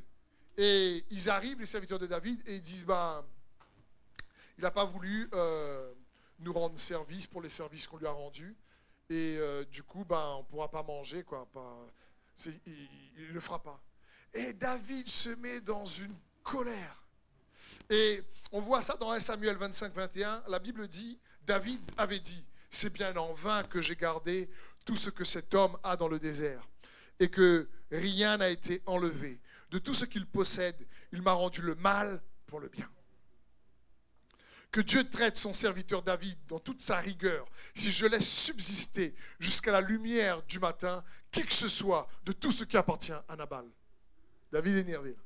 [0.56, 3.24] et ils arrivent, les serviteurs de David, et ils disent, ben,
[4.58, 5.92] il n'a pas voulu euh,
[6.40, 8.56] nous rendre service pour les services qu'on lui a rendus.
[9.10, 11.46] Et euh, du coup, ben, on ne pourra pas manger, quoi.
[12.46, 13.80] il ne le fera pas.
[14.32, 17.02] Et David se met dans une colère.
[17.90, 20.44] Et on voit ça dans 1 Samuel 25, 21.
[20.48, 24.48] La Bible dit, David avait dit, c'est bien en vain que j'ai gardé
[24.84, 26.68] tout ce que cet homme a dans le désert,
[27.18, 29.40] et que rien n'a été enlevé.
[29.70, 30.76] De tout ce qu'il possède,
[31.12, 32.88] il m'a rendu le mal pour le bien.
[34.74, 39.70] Que Dieu traite son serviteur David dans toute sa rigueur, si je laisse subsister jusqu'à
[39.70, 43.66] la lumière du matin qui que ce soit de tout ce qui appartient à Nabal.
[44.50, 45.16] David est énervé.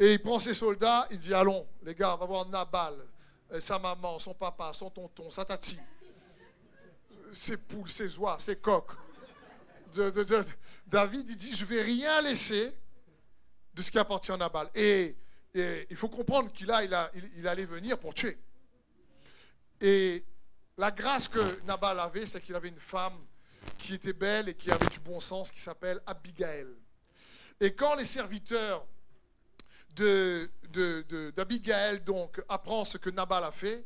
[0.00, 2.94] Et il prend ses soldats, il dit Allons, les gars, on va voir Nabal,
[3.60, 5.78] sa maman, son papa, son tonton, sa tati,
[7.34, 8.92] ses poules, ses oies, ses coqs.
[10.86, 12.74] David, il dit Je ne vais rien laisser
[13.74, 14.70] de ce qui appartient à Nabal.
[14.74, 15.14] Et
[15.56, 18.38] il faut comprendre qu'il a, il, allait venir pour tuer.
[19.80, 20.24] Et
[20.76, 23.18] la grâce que Nabal avait, c'est qu'il avait une femme
[23.78, 26.66] qui était belle et qui avait du bon sens, qui s'appelle Abigail.
[27.60, 28.86] Et quand les serviteurs
[31.34, 33.84] d'Abigail donc apprennent ce que Nabal a fait,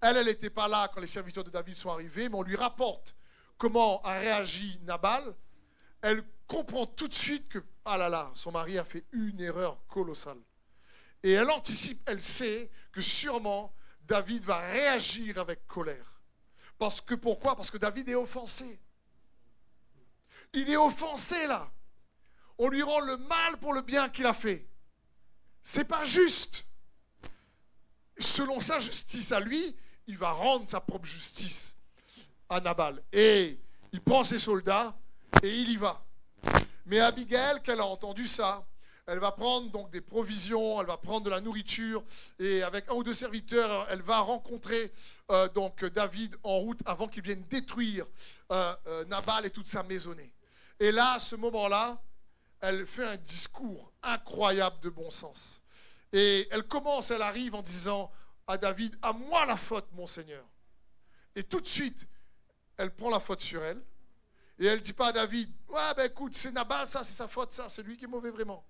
[0.00, 2.56] elle, elle n'était pas là quand les serviteurs de David sont arrivés, mais on lui
[2.56, 3.14] rapporte
[3.56, 5.34] comment a réagi Nabal.
[6.02, 9.78] Elle comprend tout de suite que, ah là là, son mari a fait une erreur
[9.86, 10.40] colossale.
[11.24, 16.20] Et elle anticipe, elle sait que sûrement David va réagir avec colère.
[16.78, 17.56] Parce que pourquoi?
[17.56, 18.78] Parce que David est offensé.
[20.52, 21.72] Il est offensé là.
[22.58, 24.68] On lui rend le mal pour le bien qu'il a fait.
[25.62, 26.66] C'est pas juste.
[28.18, 29.74] Selon sa justice à lui,
[30.06, 31.74] il va rendre sa propre justice
[32.50, 33.02] à Nabal.
[33.14, 33.58] Et
[33.92, 34.94] il prend ses soldats
[35.42, 36.04] et il y va.
[36.84, 38.66] Mais Abigail, qu'elle a entendu ça,
[39.06, 42.02] elle va prendre donc des provisions, elle va prendre de la nourriture
[42.38, 44.92] et avec un ou deux serviteurs, elle va rencontrer
[45.30, 48.06] euh, donc David en route avant qu'il vienne détruire
[48.50, 50.32] euh, euh, Nabal et toute sa maisonnée.
[50.80, 52.00] Et là, à ce moment-là,
[52.60, 55.62] elle fait un discours incroyable de bon sens.
[56.12, 58.10] Et elle commence, elle arrive en disant
[58.46, 60.44] à David, à moi la faute, mon Seigneur.
[61.36, 62.06] Et tout de suite,
[62.76, 63.82] elle prend la faute sur elle.
[64.58, 67.28] Et elle ne dit pas à David, ouais, ben écoute, c'est Nabal, ça, c'est sa
[67.28, 68.64] faute, ça, c'est lui qui est mauvais vraiment.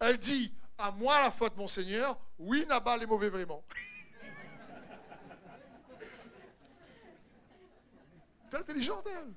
[0.00, 2.18] Elle dit À moi la faute, mon Seigneur.
[2.38, 3.64] Oui, Nabal est mauvais vraiment.
[8.50, 9.32] C'est intelligent d'elle.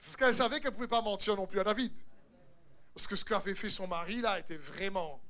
[0.00, 1.92] Parce qu'elle savait qu'elle ne pouvait pas mentir non plus à David.
[2.94, 5.20] Parce que ce qu'avait fait son mari, là, était vraiment,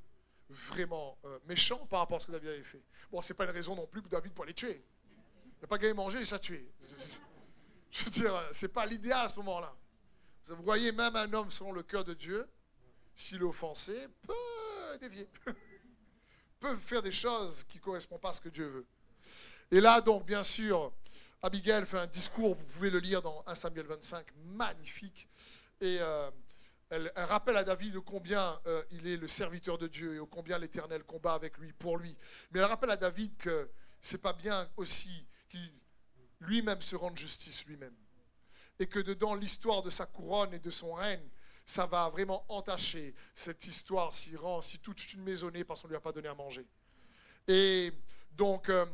[0.50, 2.82] vraiment euh, méchant par rapport à ce que David avait fait.
[3.10, 4.84] Bon, c'est pas une raison non plus pour David pour les tuer.
[5.58, 6.68] Il n'a pas gagné manger, il s'est tué.
[7.90, 9.72] Je veux dire, c'est pas l'idéal à ce moment-là.
[10.48, 12.46] Vous voyez, même un homme selon le cœur de Dieu,
[13.16, 15.28] s'il est offensé, peut dévier.
[16.60, 18.86] peut faire des choses qui ne correspondent pas à ce que Dieu veut.
[19.70, 20.92] Et là, donc, bien sûr,
[21.42, 25.28] Abigail fait un discours, vous pouvez le lire dans 1 Samuel 25, magnifique.
[25.80, 26.30] Et euh,
[26.90, 31.04] elle, rappelle à David combien euh, il est le serviteur de Dieu et combien l'Éternel
[31.04, 32.16] combat avec lui, pour lui.
[32.50, 35.72] Mais elle rappelle à David que c'est pas bien aussi qu'il
[36.40, 37.94] lui-même se rende justice lui-même.
[38.78, 41.28] Et que dedans l'histoire de sa couronne et de son règne,
[41.66, 45.92] ça va vraiment entacher cette histoire si rend, si toute une maisonnée parce qu'on ne
[45.92, 46.66] lui a pas donné à manger.
[47.48, 47.92] Et
[48.32, 48.86] donc, euh,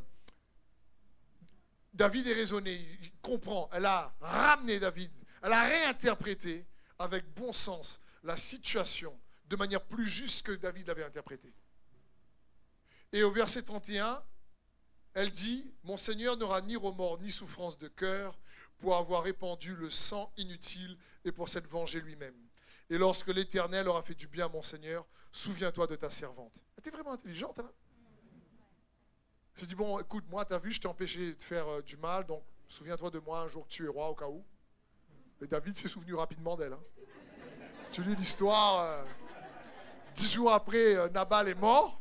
[1.92, 5.11] David est raisonné, il comprend, elle a ramené David,
[5.42, 6.66] elle a réinterprété
[6.98, 11.52] avec bon sens la situation de manière plus juste que David l'avait interprétée.
[13.12, 14.22] Et au verset 31,
[15.14, 18.38] elle dit, Mon Seigneur n'aura ni remords ni souffrance de cœur
[18.78, 22.37] pour avoir répandu le sang inutile et pour s'être vengé lui-même.
[22.90, 26.61] Et lorsque l'Éternel aura fait du bien à mon Seigneur, souviens-toi de ta servante.
[26.76, 27.70] Elle était vraiment intelligente, là.
[29.55, 31.96] J'ai dit, bon, écoute, moi, tu as vu, je t'ai empêché de faire euh, du
[31.96, 34.44] mal, donc souviens-toi de moi un jour que tu es roi au cas où.
[35.40, 36.72] Et David s'est souvenu rapidement d'elle.
[36.72, 36.83] Hein.
[37.92, 39.05] Tu lis l'histoire, euh,
[40.14, 42.00] dix jours après, euh, Nabal est mort.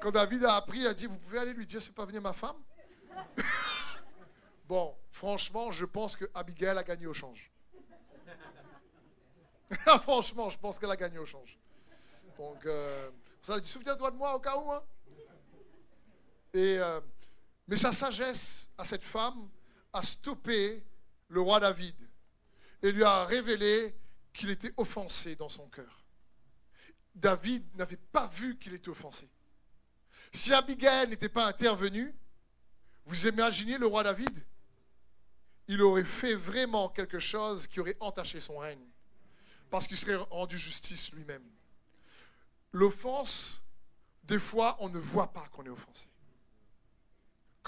[0.00, 2.20] Quand David a appris, il a dit, vous pouvez aller lui dire, c'est pas venu
[2.20, 2.56] ma femme?
[4.68, 7.50] Bon, franchement, je pense que Abigail a gagné au change.
[10.02, 11.58] franchement, je pense qu'elle a gagné au change.
[12.38, 12.66] Donc,
[13.40, 14.70] ça a dit, souviens-toi de moi au cas où.
[14.72, 14.82] Hein?
[16.54, 17.00] Euh,
[17.66, 19.48] mais sa sagesse à cette femme
[19.92, 20.82] a stoppé
[21.28, 21.94] le roi David
[22.82, 23.94] et lui a révélé
[24.32, 26.02] qu'il était offensé dans son cœur.
[27.14, 29.28] David n'avait pas vu qu'il était offensé.
[30.32, 32.14] Si Abigail n'était pas intervenue,
[33.04, 34.44] vous imaginez le roi David?
[35.66, 38.86] Il aurait fait vraiment quelque chose qui aurait entaché son règne,
[39.70, 41.44] parce qu'il serait rendu justice lui-même.
[42.72, 43.62] L'offense,
[44.24, 46.08] des fois, on ne voit pas qu'on est offensé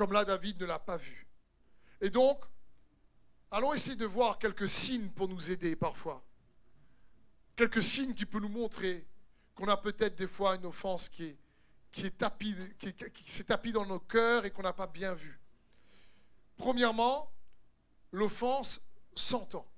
[0.00, 1.26] comme là David ne l'a pas vu.
[2.00, 2.42] Et donc,
[3.50, 6.24] allons essayer de voir quelques signes pour nous aider parfois.
[7.54, 9.06] Quelques signes qui peuvent nous montrer
[9.54, 11.36] qu'on a peut-être des fois une offense qui
[11.92, 12.12] s'est
[13.44, 15.38] tapie dans nos cœurs et qu'on n'a pas bien vu.
[16.56, 17.30] Premièrement,
[18.10, 18.80] l'offense
[19.14, 19.69] s'entend.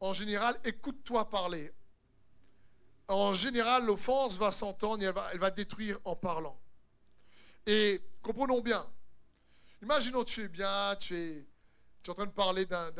[0.00, 1.70] En général, écoute-toi parler.
[3.06, 6.58] En général, l'offense va s'entendre et elle va, détruire en parlant.
[7.66, 8.86] Et comprenons bien.
[9.82, 11.46] Imaginons tu es bien, tu es,
[12.02, 12.90] tu es en train de parler d'un,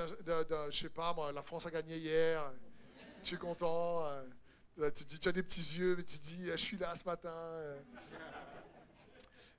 [0.71, 2.53] je sais pas moi, la France a gagné hier,
[3.23, 6.57] tu es content, euh, tu dis, tu as des petits yeux, mais tu dis, je
[6.57, 7.31] suis là ce matin.
[7.31, 7.81] Euh.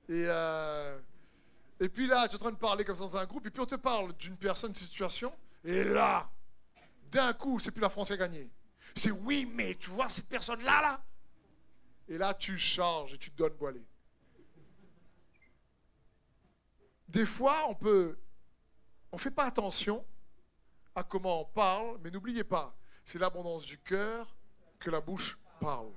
[0.08, 0.98] Et, euh,
[1.80, 3.50] et puis là, tu es en train de parler comme ça dans un groupe, et
[3.50, 5.32] puis on te parle d'une personne, d'une situation,
[5.64, 6.28] et là,
[7.12, 8.50] d'un coup, c'est plus la France qui a gagné.
[8.96, 11.04] C'est oui, mais tu vois cette personne-là, là
[12.08, 13.82] Et là, tu charges et tu te donnes voilé.
[17.08, 18.18] Des fois, on peut,
[19.12, 20.04] on fait pas attention
[20.94, 24.34] à comment on parle, mais n'oubliez pas, c'est l'abondance du cœur
[24.78, 25.92] que la bouche parle.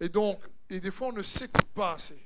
[0.00, 2.22] Et donc, et des fois, on ne s'écoute pas assez.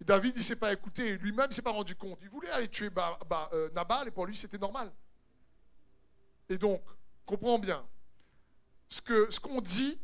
[0.00, 2.18] David, il ne s'est pas écouté, lui-même, il ne s'est pas rendu compte.
[2.22, 2.90] Il voulait aller tuer
[3.52, 4.92] euh, Nabal, et pour lui, c'était normal.
[6.52, 6.82] Et donc,
[7.24, 7.82] comprends bien,
[8.90, 9.98] ce qu'on ce qu'on dit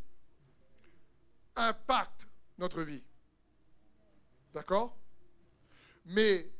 [1.55, 2.25] impacte
[2.57, 3.03] notre vie.
[4.51, 4.97] D'accord?
[6.05, 6.51] Mais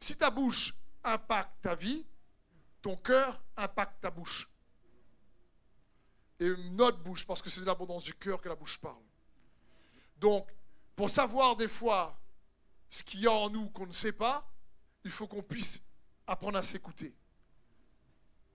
[0.00, 2.04] si ta bouche impacte ta vie,
[2.82, 4.50] ton cœur impacte ta bouche.
[6.38, 9.02] Et notre bouche, parce que c'est de l'abondance du cœur que la bouche parle.
[10.18, 10.46] Donc,
[10.94, 12.20] pour savoir des fois
[12.90, 14.46] ce qu'il y a en nous qu'on ne sait pas,
[15.04, 15.82] il faut qu'on puisse
[16.26, 17.16] apprendre à s'écouter.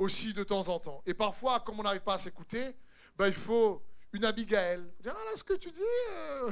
[0.02, 1.04] Aussi de temps en temps.
[1.06, 2.76] Et parfois, comme on n'arrive pas à s'écouter,
[3.18, 3.84] ben, il faut
[4.14, 4.84] une Abigail.
[5.00, 6.52] Dire, ah là, ce que tu dis, euh,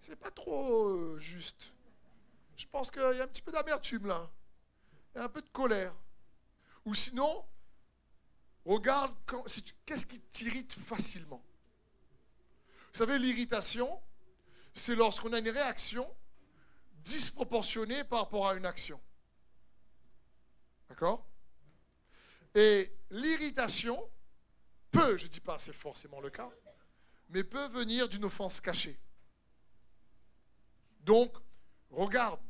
[0.00, 1.72] c'est pas trop euh, juste.
[2.56, 4.30] Je pense qu'il y a un petit peu d'amertume là.
[5.12, 5.92] Il y a un peu de colère.
[6.84, 7.44] Ou sinon,
[8.64, 9.12] regarde
[9.84, 11.42] qu'est-ce qui t'irrite facilement?
[12.92, 14.00] Vous savez, l'irritation,
[14.72, 16.08] c'est lorsqu'on a une réaction
[17.02, 19.00] disproportionnée par rapport à une action.
[20.88, 21.26] D'accord?
[22.54, 24.10] Et l'irritation
[24.90, 26.50] peut, je ne dis pas c'est forcément le cas,
[27.28, 28.98] mais peut venir d'une offense cachée.
[31.02, 31.32] Donc,
[31.90, 32.40] regarde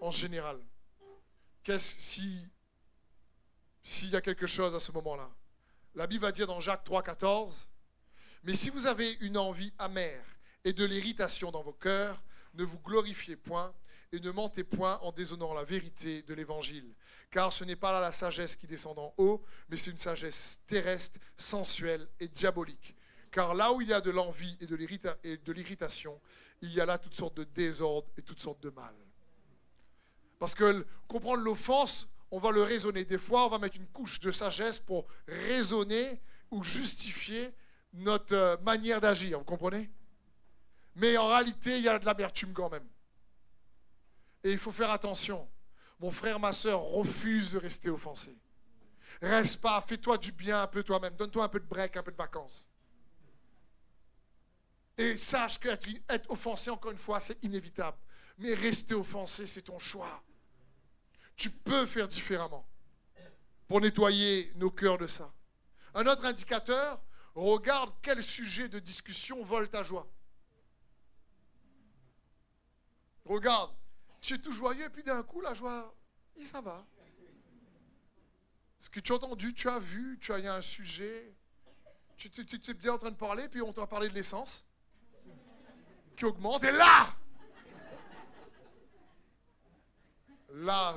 [0.00, 0.60] en général.
[1.62, 2.50] Qu'est-ce si
[3.84, 5.30] s'il y a quelque chose à ce moment-là.
[5.94, 7.70] La Bible va dire dans Jacques 3, 14,
[8.42, 10.24] Mais si vous avez une envie amère
[10.64, 12.20] et de l'irritation dans vos cœurs,
[12.54, 13.72] ne vous glorifiez point
[14.10, 16.94] et ne mentez point en déshonorant la vérité de l'Évangile.
[17.34, 20.60] Car ce n'est pas là la sagesse qui descend d'en haut, mais c'est une sagesse
[20.68, 22.94] terrestre, sensuelle et diabolique.
[23.32, 26.20] Car là où il y a de l'envie et de l'irritation,
[26.62, 28.94] il y a là toutes sortes de désordres et toutes sortes de mal.
[30.38, 33.04] Parce que comprendre l'offense, on va le raisonner.
[33.04, 36.20] Des fois, on va mettre une couche de sagesse pour raisonner
[36.52, 37.52] ou justifier
[37.94, 39.90] notre euh, manière d'agir, vous comprenez?
[40.94, 42.86] Mais en réalité, il y a de l'amertume quand même.
[44.44, 45.48] Et il faut faire attention.
[46.00, 48.36] Mon frère, ma soeur, refuse de rester offensé.
[49.22, 51.14] Reste pas, fais-toi du bien un peu toi-même.
[51.16, 52.68] Donne-toi un peu de break, un peu de vacances.
[54.98, 57.96] Et sache qu'être être offensé, encore une fois, c'est inévitable.
[58.38, 60.22] Mais rester offensé, c'est ton choix.
[61.36, 62.66] Tu peux faire différemment
[63.66, 65.32] pour nettoyer nos cœurs de ça.
[65.94, 67.00] Un autre indicateur,
[67.34, 70.08] regarde quel sujet de discussion vole ta joie.
[73.24, 73.74] Regarde,
[74.24, 75.94] tu es tout joyeux, et puis d'un coup, la joie,
[76.42, 76.86] ça va.
[78.78, 81.34] Ce que tu as entendu, tu as vu, tu as eu un sujet,
[82.16, 84.66] tu, tu es bien en train de parler, puis on t'a parlé de l'essence
[86.16, 87.14] qui augmente, et là,
[90.50, 90.94] là,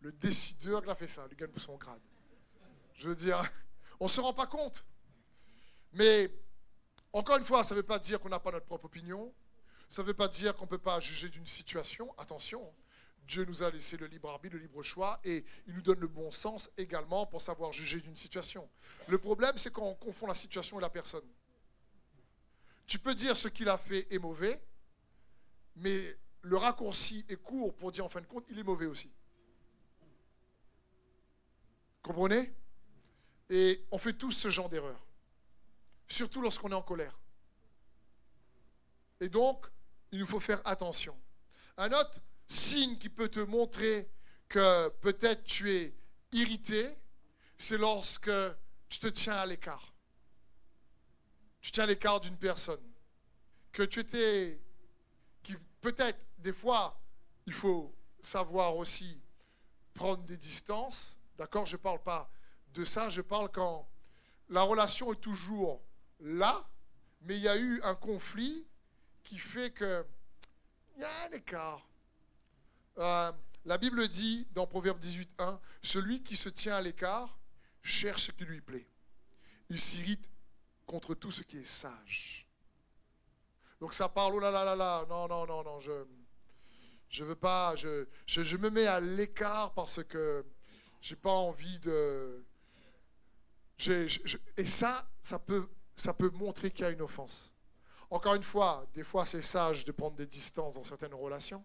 [0.00, 2.00] le décideur qui a fait ça, lui gagne pour son grade.
[2.94, 3.42] Je veux dire,
[3.98, 4.84] on ne se rend pas compte.
[5.92, 6.30] Mais,
[7.12, 9.34] encore une fois, ça ne veut pas dire qu'on n'a pas notre propre opinion.
[9.90, 12.14] Ça ne veut pas dire qu'on ne peut pas juger d'une situation.
[12.16, 12.72] Attention,
[13.24, 16.06] Dieu nous a laissé le libre arbitre, le libre choix, et il nous donne le
[16.06, 18.68] bon sens également pour savoir juger d'une situation.
[19.08, 21.26] Le problème, c'est quand on confond la situation et la personne.
[22.86, 24.62] Tu peux dire ce qu'il a fait est mauvais,
[25.74, 29.10] mais le raccourci est court pour dire en fin de compte, il est mauvais aussi.
[32.02, 32.52] Comprenez?
[33.48, 35.04] Et on fait tous ce genre d'erreur.
[36.06, 37.18] Surtout lorsqu'on est en colère.
[39.20, 39.66] Et donc,
[40.12, 41.16] il nous faut faire attention.
[41.76, 44.10] Un autre signe qui peut te montrer
[44.48, 45.94] que peut-être tu es
[46.32, 46.96] irrité,
[47.58, 48.30] c'est lorsque
[48.88, 49.94] tu te tiens à l'écart.
[51.60, 52.82] Tu tiens l'écart d'une personne,
[53.72, 54.60] que tu étais,
[55.42, 57.00] qui peut-être des fois,
[57.46, 59.20] il faut savoir aussi
[59.94, 62.30] prendre des distances, d'accord Je ne parle pas
[62.74, 63.88] de ça, je parle quand
[64.48, 65.82] la relation est toujours
[66.20, 66.68] là,
[67.22, 68.66] mais il y a eu un conflit
[69.30, 70.04] qui fait que
[70.96, 71.88] il y a un écart.
[72.98, 73.30] Euh,
[73.64, 77.38] la Bible dit dans Proverbe 18.1, celui qui se tient à l'écart
[77.80, 78.88] cherche ce qui lui plaît.
[79.68, 80.28] Il s'irrite
[80.84, 82.44] contre tout ce qui est sage.
[83.80, 86.04] Donc ça parle, oh là là là là, non, non, non, non, je
[87.08, 90.44] je veux pas, je, je, me mets à l'écart parce que
[91.00, 92.44] j'ai pas envie de...
[94.56, 97.54] et ça, ça peut, ça peut montrer qu'il y a une offense.
[98.10, 101.64] Encore une fois, des fois c'est sage de prendre des distances dans certaines relations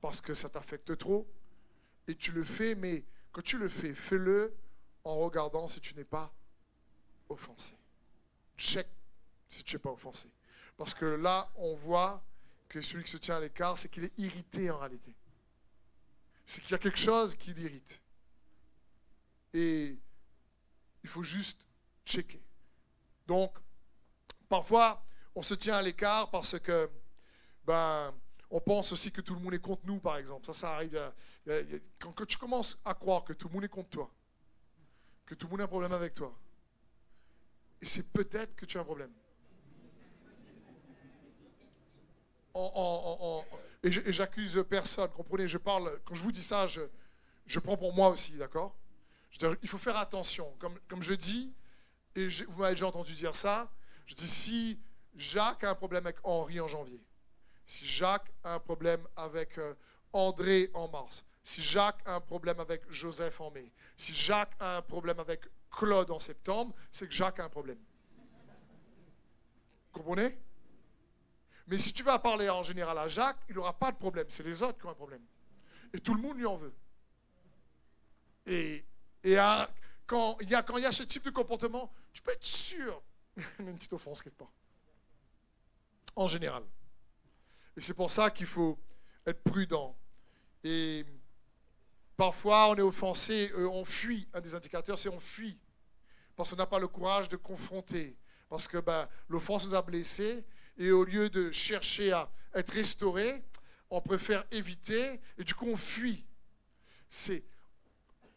[0.00, 1.26] parce que ça t'affecte trop
[2.06, 4.54] et tu le fais, mais quand tu le fais, fais-le
[5.04, 6.32] en regardant si tu n'es pas
[7.28, 7.76] offensé
[8.56, 8.88] check
[9.48, 10.30] si tu n'es pas offensé.
[10.76, 12.22] Parce que là, on voit
[12.68, 15.14] que celui qui se tient à l'écart, c'est qu'il est irrité en réalité.
[16.46, 18.00] C'est qu'il y a quelque chose qui l'irrite.
[19.54, 19.98] Et
[21.02, 21.64] il faut juste
[22.04, 22.42] checker.
[23.26, 23.56] Donc,
[24.48, 25.04] parfois,
[25.36, 26.90] on se tient à l'écart parce que,
[27.66, 28.12] ben,
[28.50, 30.46] on pense aussi que tout le monde est contre nous, par exemple.
[30.46, 30.98] Ça, ça arrive.
[32.00, 34.10] quand, tu commences à croire que tout le monde est contre toi,
[35.26, 36.34] que tout le monde a un problème avec toi,
[37.82, 39.12] et c'est peut-être que tu as un problème.
[43.82, 48.08] et j'accuse personne, comprenez, je parle, quand je vous dis ça, je, prends pour moi
[48.08, 48.74] aussi, d'accord?
[49.62, 50.50] Il faut faire attention.
[50.58, 51.52] Comme, comme je dis,
[52.14, 53.70] et vous m'avez déjà entendu dire ça,
[54.06, 54.78] je dis si
[55.16, 57.02] Jacques a un problème avec Henri en janvier,
[57.66, 59.74] si Jacques a un problème avec euh,
[60.12, 64.76] André en mars, si Jacques a un problème avec Joseph en mai, si Jacques a
[64.78, 67.78] un problème avec Claude en septembre, c'est que Jacques a un problème.
[69.92, 70.38] Comprenez?
[71.66, 74.26] Mais si tu vas parler en général à Jacques, il n'aura pas de problème.
[74.28, 75.22] C'est les autres qui ont un problème.
[75.92, 76.74] Et tout le monde lui en veut.
[78.46, 78.84] Et,
[80.06, 83.02] quand, il y a, ce type de comportement, tu peux être sûr,
[83.58, 84.52] une petite offense quelque part.
[86.16, 86.64] En général.
[87.76, 88.78] Et c'est pour ça qu'il faut
[89.26, 89.96] être prudent.
[90.64, 91.04] Et
[92.16, 94.26] parfois, on est offensé, euh, on fuit.
[94.32, 95.58] Un des indicateurs, c'est on fuit
[96.36, 98.16] parce qu'on n'a pas le courage de confronter,
[98.48, 100.44] parce que ben, l'offense nous a blessés,
[100.76, 103.42] et au lieu de chercher à être restauré,
[103.88, 106.24] on préfère éviter, et du coup on fuit.
[107.08, 107.44] C'est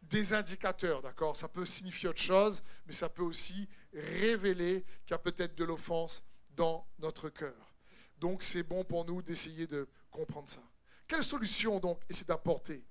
[0.04, 1.36] des indicateurs, d'accord?
[1.36, 5.66] Ça peut signifier autre chose, mais ça peut aussi révéler qu'il y a peut-être de
[5.66, 6.24] l'offense
[6.56, 7.69] dans notre cœur.
[8.20, 10.62] Donc c'est bon pour nous d'essayer de comprendre ça.
[11.08, 12.84] Quelle solution donc essayer d'apporter?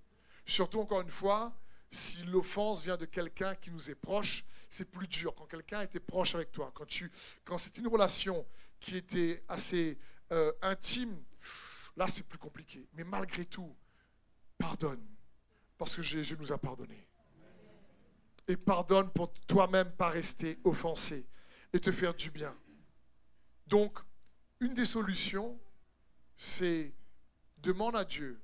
[0.46, 1.54] Surtout encore une fois,
[1.90, 5.34] si l'offense vient de quelqu'un qui nous est proche, c'est plus dur.
[5.34, 8.46] Quand quelqu'un était proche avec toi, quand, c'est une relation
[8.80, 9.98] qui était assez
[10.32, 11.16] euh, intime,
[11.96, 12.86] là c'est plus compliqué.
[12.94, 13.74] Mais malgré tout,
[14.56, 15.04] pardonne,
[15.76, 17.06] parce que Jésus nous a pardonné.
[18.48, 21.26] Et pardonne pour toi-même pas rester offensé
[21.72, 22.54] et te faire du bien.
[23.66, 23.98] Donc,
[24.60, 25.58] une des solutions,
[26.36, 26.92] c'est
[27.58, 28.40] demande à Dieu,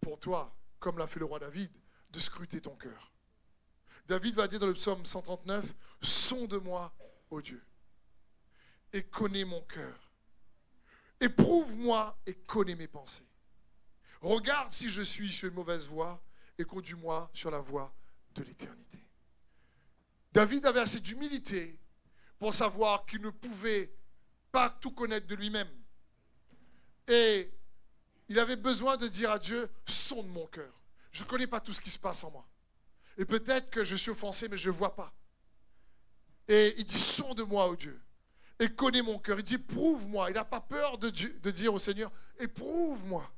[0.00, 1.70] pour toi, comme l'a fait le roi David,
[2.10, 3.12] de scruter ton cœur.
[4.06, 5.64] David va dire dans le psaume 139,
[6.00, 6.92] Sonde-moi,
[7.30, 7.62] ô Dieu,
[8.92, 10.10] et connais mon cœur.
[11.20, 13.26] Éprouve-moi et connais mes pensées.
[14.20, 16.22] Regarde si je suis sur une mauvaise voie
[16.58, 17.94] et conduis-moi sur la voie
[18.34, 18.98] de l'éternité.
[20.32, 21.78] David avait assez d'humilité
[22.38, 23.92] pour savoir qu'il ne pouvait
[24.52, 25.68] pas tout connaître de lui-même.
[27.08, 27.50] Et
[28.28, 30.72] il avait besoin de dire à Dieu, sonde mon cœur.
[31.10, 32.46] Je ne connais pas tout ce qui se passe en moi.
[33.18, 35.12] Et peut-être que je suis offensé, mais je ne vois pas.
[36.48, 38.00] Et il dit, sonde-moi, ô Dieu.
[38.58, 39.38] Et connais mon cœur.
[39.38, 40.30] Il dit, prouve-moi.
[40.30, 43.30] Il n'a pas peur de, de dire au Seigneur, éprouve-moi.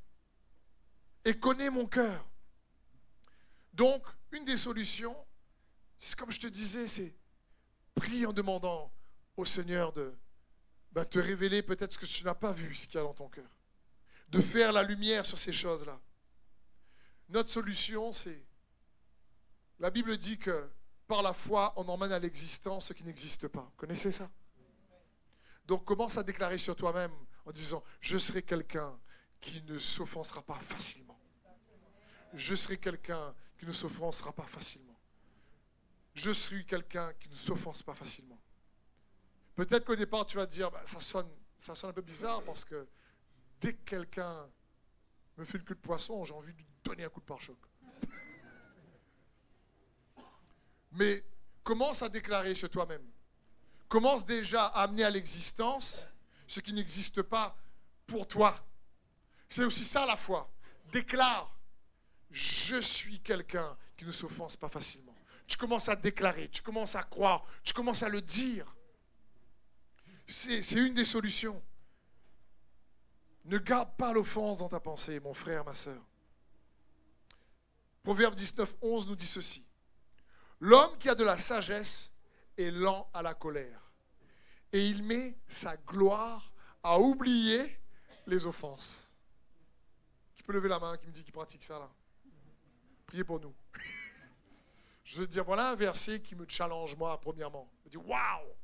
[1.23, 2.25] Et connais mon cœur.
[3.73, 5.15] Donc, une des solutions,
[5.97, 7.13] c'est comme je te disais, c'est
[7.95, 8.91] prie en demandant
[9.35, 10.13] au Seigneur de
[10.95, 13.13] ben, te révéler peut-être ce que tu n'as pas vu, ce qu'il y a dans
[13.13, 13.49] ton cœur.
[14.29, 15.99] De faire la lumière sur ces choses-là.
[17.27, 18.41] Notre solution, c'est...
[19.79, 20.69] La Bible dit que
[21.05, 23.61] par la foi, on emmène à l'existence ce qui n'existe pas.
[23.61, 24.31] Vous connaissez ça?
[25.67, 27.11] Donc commence à déclarer sur toi-même
[27.45, 28.97] en disant, je serai quelqu'un
[29.41, 31.19] qui ne s'offensera pas facilement.
[32.33, 34.97] Je serai quelqu'un qui ne s'offensera pas facilement.
[36.13, 38.34] Je suis quelqu'un qui ne s'offense pas facilement.
[39.55, 42.43] Peut-être qu'au départ, tu vas te dire, bah, ça, sonne, ça sonne un peu bizarre
[42.43, 42.87] parce que
[43.61, 44.47] dès que quelqu'un
[45.37, 47.57] me fait le cul de poisson, j'ai envie de lui donner un coup de pare-choc.
[50.91, 51.23] Mais
[51.63, 53.05] commence à déclarer sur toi-même.
[53.87, 56.05] Commence déjà à amener à l'existence
[56.47, 57.57] ce qui n'existe pas
[58.07, 58.55] pour toi.
[59.49, 60.51] C'est aussi ça la foi.
[60.91, 61.53] Déclare,
[62.31, 65.15] je suis quelqu'un qui ne s'offense pas facilement.
[65.47, 68.75] Tu commences à déclarer, tu commences à croire, tu commences à le dire.
[70.27, 71.61] C'est une des solutions.
[73.45, 76.01] Ne garde pas l'offense dans ta pensée, mon frère, ma soeur.
[78.03, 79.65] Proverbe 19, 11 nous dit ceci.
[80.59, 82.11] L'homme qui a de la sagesse
[82.57, 83.81] est lent à la colère.
[84.71, 86.51] Et il met sa gloire
[86.81, 87.79] à oublier
[88.25, 89.13] les offenses.
[90.35, 91.89] Qui peut lever la main qui me dit qu'il pratique ça là?
[93.05, 93.53] Priez pour nous.
[95.03, 97.69] Je veux dire, voilà un verset qui me challenge moi, premièrement.
[97.85, 98.55] Je dis, waouh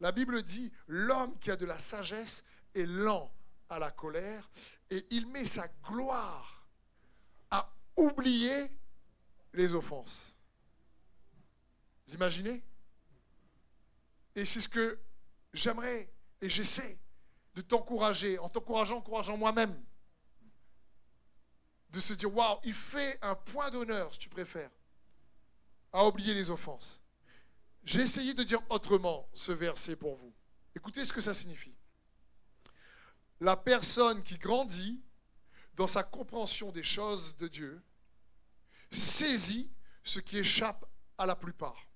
[0.00, 2.42] la Bible dit, l'homme qui a de la sagesse
[2.74, 3.30] est lent
[3.68, 4.50] à la colère
[4.90, 6.66] et il met sa gloire
[7.50, 8.70] à oublier
[9.52, 10.38] les offenses.
[12.06, 12.62] Vous imaginez?
[14.34, 14.98] Et c'est ce que
[15.52, 16.98] j'aimerais et j'essaie
[17.54, 19.80] de t'encourager, en t'encourageant, encourageant moi-même,
[21.90, 24.70] de se dire, waouh, il fait un point d'honneur, si tu préfères,
[25.92, 27.00] à oublier les offenses.
[27.84, 30.32] J'ai essayé de dire autrement ce verset pour vous.
[30.76, 31.74] Écoutez ce que ça signifie.
[33.40, 35.00] La personne qui grandit
[35.74, 37.82] dans sa compréhension des choses de Dieu
[38.90, 39.70] saisit
[40.04, 40.84] ce qui échappe
[41.16, 41.88] à la plupart.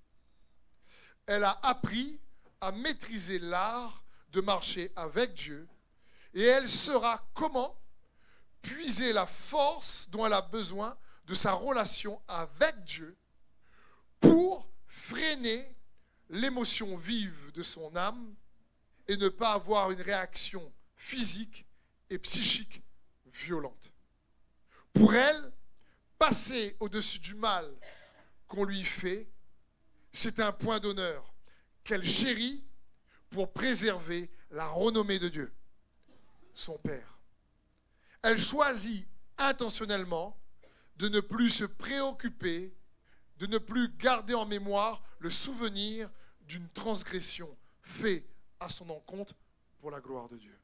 [1.27, 2.21] Elle a appris
[2.61, 5.69] à maîtriser l'art de marcher avec Dieu
[6.33, 7.79] et elle saura comment
[8.63, 13.17] puiser la force dont elle a besoin de sa relation avec Dieu
[14.21, 15.74] pour freiner
[16.31, 18.35] l'émotion vive de son âme
[19.09, 21.67] et ne pas avoir une réaction physique
[22.11, 22.83] et psychique
[23.27, 23.93] violente.
[24.93, 25.53] Pour elle,
[26.19, 27.71] passer au-dessus du mal
[28.49, 29.29] qu'on lui fait,
[30.13, 31.35] c'est un point d'honneur
[31.83, 32.65] qu'elle chérit
[33.31, 35.53] pour préserver la renommée de Dieu,
[36.55, 37.19] son Père.
[38.23, 39.07] Elle choisit
[39.37, 40.39] intentionnellement
[40.97, 42.73] de ne plus se préoccuper
[43.39, 46.11] de ne plus garder en mémoire le souvenir
[46.43, 47.49] d'une transgression
[47.83, 48.27] faite
[48.61, 49.35] à son encontre
[49.81, 50.59] pour la gloire de Dieu.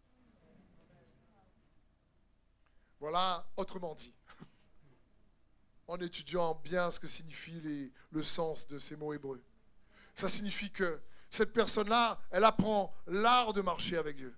[3.01, 4.15] Voilà, autrement dit,
[5.89, 9.43] en étudiant bien ce que signifie le sens de ces mots hébreux.
[10.15, 11.01] Ça signifie que
[11.31, 14.37] cette personne-là, elle apprend l'art de marcher avec Dieu.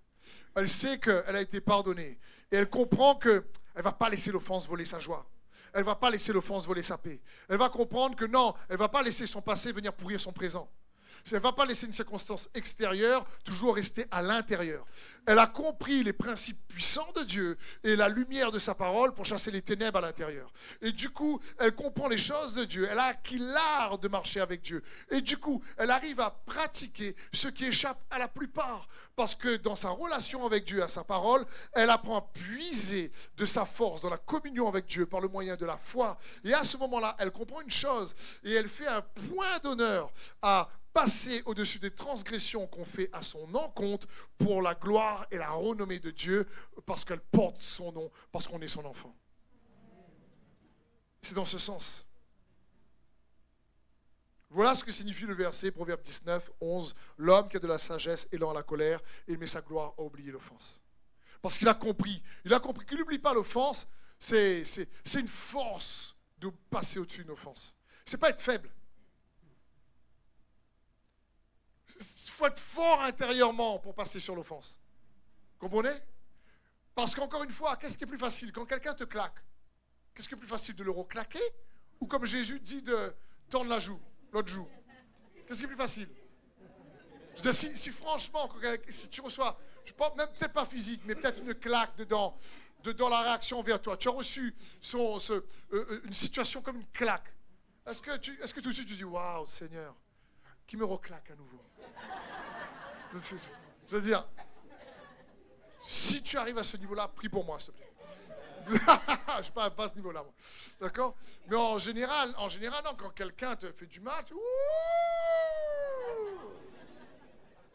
[0.55, 2.19] Elle sait qu'elle a été pardonnée.
[2.51, 3.45] Et elle comprend qu'elle
[3.77, 5.27] ne va pas laisser l'offense voler sa joie.
[5.73, 7.21] Elle va pas laisser l'offense voler sa paix.
[7.49, 10.71] Elle va comprendre que non, elle va pas laisser son passé venir pourrir son présent.
[11.27, 14.85] Elle ne va pas laisser une circonstance extérieure toujours rester à l'intérieur.
[15.27, 19.25] Elle a compris les principes puissants de Dieu et la lumière de sa parole pour
[19.25, 20.53] chasser les ténèbres à l'intérieur.
[20.81, 22.89] Et du coup, elle comprend les choses de Dieu.
[22.91, 24.83] Elle a acquis l'art de marcher avec Dieu.
[25.11, 28.89] Et du coup, elle arrive à pratiquer ce qui échappe à la plupart.
[29.15, 33.47] Parce que dans sa relation avec Dieu, à sa parole, elle apprend à puiser de
[33.47, 36.19] sa force dans la communion avec Dieu par le moyen de la foi.
[36.45, 40.11] Et à ce moment-là, elle comprend une chose et elle fait un point d'honneur
[40.41, 44.07] à passer au-dessus des transgressions qu'on fait à son encontre
[44.39, 46.49] pour la gloire et la renommée de Dieu,
[46.87, 49.15] parce qu'elle porte son nom, parce qu'on est son enfant.
[51.23, 52.09] C'est dans ce sens.
[54.51, 56.95] Voilà ce que signifie le verset, Proverbe 19, 11.
[57.17, 60.03] L'homme qui a de la sagesse et à la colère, il met sa gloire à
[60.03, 60.83] oublier l'offense.
[61.41, 62.23] Parce qu'il a compris.
[62.45, 63.89] Il a compris qu'il n'oublie pas l'offense.
[64.19, 64.65] C'est
[65.15, 67.77] une force de passer au-dessus d'une offense.
[68.05, 68.71] C'est pas être faible.
[72.43, 74.81] faut être fort intérieurement pour passer sur l'offense.
[75.63, 75.95] Comprenez?
[76.93, 78.51] Parce qu'encore une fois, qu'est-ce qui est plus facile?
[78.51, 79.37] Quand quelqu'un te claque,
[80.13, 81.39] qu'est-ce qui est plus facile de le reclaquer?
[82.01, 83.15] Ou comme Jésus dit de
[83.49, 84.01] tendre la joue,
[84.33, 84.69] l'autre joue.
[85.47, 86.09] Qu'est-ce qui est plus facile?
[87.45, 88.51] Je si, franchement,
[88.89, 92.37] si tu reçois, je pense même peut-être pas physique, mais peut-être une claque dedans,
[92.83, 94.57] dedans la réaction vers toi, tu as reçu
[94.95, 95.41] euh,
[95.75, 97.33] euh, une situation comme une claque.
[97.87, 98.11] Est-ce que,
[98.43, 99.95] est-ce que tout de suite tu dis, waouh, Seigneur,
[100.67, 101.63] qui me reclaque à nouveau?
[103.89, 104.27] Je veux dire,
[105.83, 107.89] si tu arrives à ce niveau-là, prie pour moi, s'il te plaît.
[109.39, 110.33] je suis pas, à ce niveau-là, moi.
[110.81, 111.17] D'accord?
[111.49, 114.35] Mais en général, en général, non, quand quelqu'un te fait du mal, tu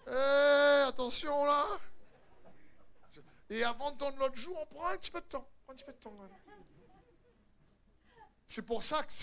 [0.10, 1.66] eh, attention là
[3.50, 5.46] Et avant de donner l'autre jour, on prend un petit peu de temps.
[5.68, 6.14] Un petit peu de temps.
[8.48, 9.14] C'est pour ça que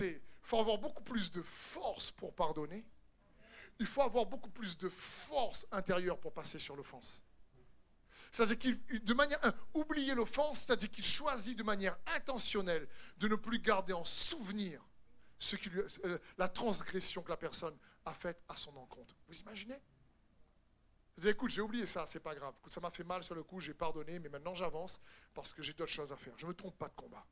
[0.43, 2.85] faut avoir beaucoup plus de force pour pardonner
[3.80, 7.22] il faut avoir beaucoup plus de force intérieure pour passer sur l'offense.
[8.35, 9.39] C'est-à-dire qu'il, de manière,
[10.16, 14.85] l'offense, c'est-à-dire qu'il choisit de manière intentionnelle de ne plus garder en souvenir
[16.05, 19.14] euh, la transgression que la personne a faite à son encontre.
[19.28, 19.80] Vous imaginez?
[21.16, 22.55] Vous écoute, j'ai oublié ça, c'est pas grave.
[22.70, 25.01] ça m'a fait mal sur le coup, j'ai pardonné, mais maintenant j'avance
[25.32, 26.35] parce que j'ai d'autres choses à faire.
[26.37, 27.24] Je ne me trompe pas de combat.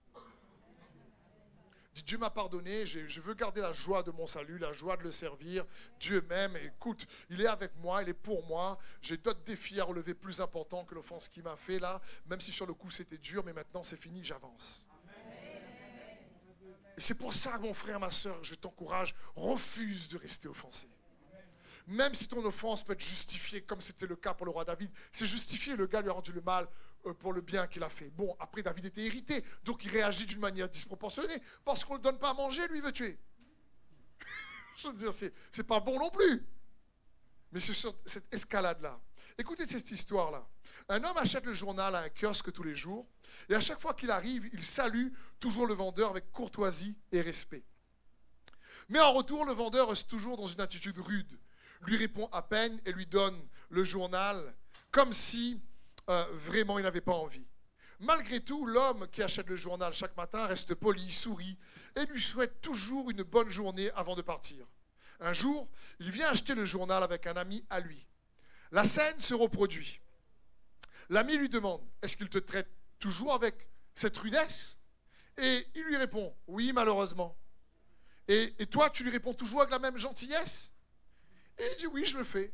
[2.01, 5.13] Dieu m'a pardonné, je veux garder la joie de mon salut, la joie de le
[5.13, 5.67] servir.
[6.01, 8.79] Dieu m'aime, écoute, il est avec moi, il est pour moi.
[9.03, 12.51] J'ai d'autres défis à relever plus importants que l'offense qu'il m'a fait là, même si
[12.51, 14.87] sur le coup c'était dur, mais maintenant c'est fini, j'avance.
[16.97, 20.89] Et c'est pour ça, mon frère, ma soeur, je t'encourage, refuse de rester offensé.
[21.87, 24.91] Même si ton offense peut être justifiée, comme c'était le cas pour le roi David,
[25.11, 26.69] c'est justifié, le gars lui a rendu le mal
[27.19, 28.11] pour le bien qu'il a fait.
[28.11, 32.05] Bon, après, David était irrité, donc il réagit d'une manière disproportionnée, parce qu'on ne le
[32.05, 33.19] donne pas à manger, lui veut tuer.
[34.77, 36.47] Je veux dire, c'est pas bon non plus.
[37.51, 37.75] Mais c'est
[38.07, 39.01] cette escalade-là.
[39.39, 40.47] Écoutez cette histoire-là.
[40.89, 43.07] Un homme achète le journal à un kiosque tous les jours,
[43.49, 45.09] et à chaque fois qu'il arrive, il salue
[45.41, 47.65] toujours le vendeur avec courtoisie et respect.
[48.89, 51.39] Mais en retour, le vendeur reste toujours dans une attitude rude,
[51.83, 53.41] lui répond à peine et lui donne
[53.71, 54.55] le journal
[54.91, 55.61] comme si
[56.11, 57.47] euh, vraiment il n'avait pas envie.
[58.01, 61.57] Malgré tout, l'homme qui achète le journal chaque matin reste poli, sourit
[61.95, 64.67] et lui souhaite toujours une bonne journée avant de partir.
[65.21, 65.69] Un jour,
[66.01, 68.05] il vient acheter le journal avec un ami à lui.
[68.73, 70.01] La scène se reproduit.
[71.11, 74.79] L'ami lui demande Est-ce qu'il te traite toujours avec cette rudesse?
[75.39, 77.37] Et il lui répond Oui, malheureusement.
[78.27, 80.73] Et, et, toi, tu lui réponds toujours avec la même gentillesse?
[81.59, 82.53] Et il dit Oui, je le fais.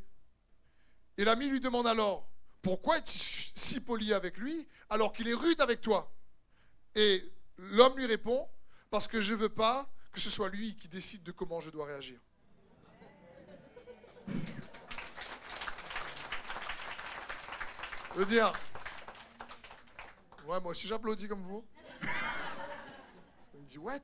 [1.16, 2.28] Et l'ami lui demande alors
[2.68, 6.12] pourquoi es-tu si poli avec lui alors qu'il est rude avec toi?
[6.94, 7.24] Et
[7.56, 8.46] l'homme lui répond,
[8.90, 11.70] parce que je ne veux pas que ce soit lui qui décide de comment je
[11.70, 12.20] dois réagir.
[18.12, 18.52] Je veux dire,
[20.44, 21.66] ouais, moi aussi j'applaudis comme vous.
[23.54, 23.98] Il me dit, ouais.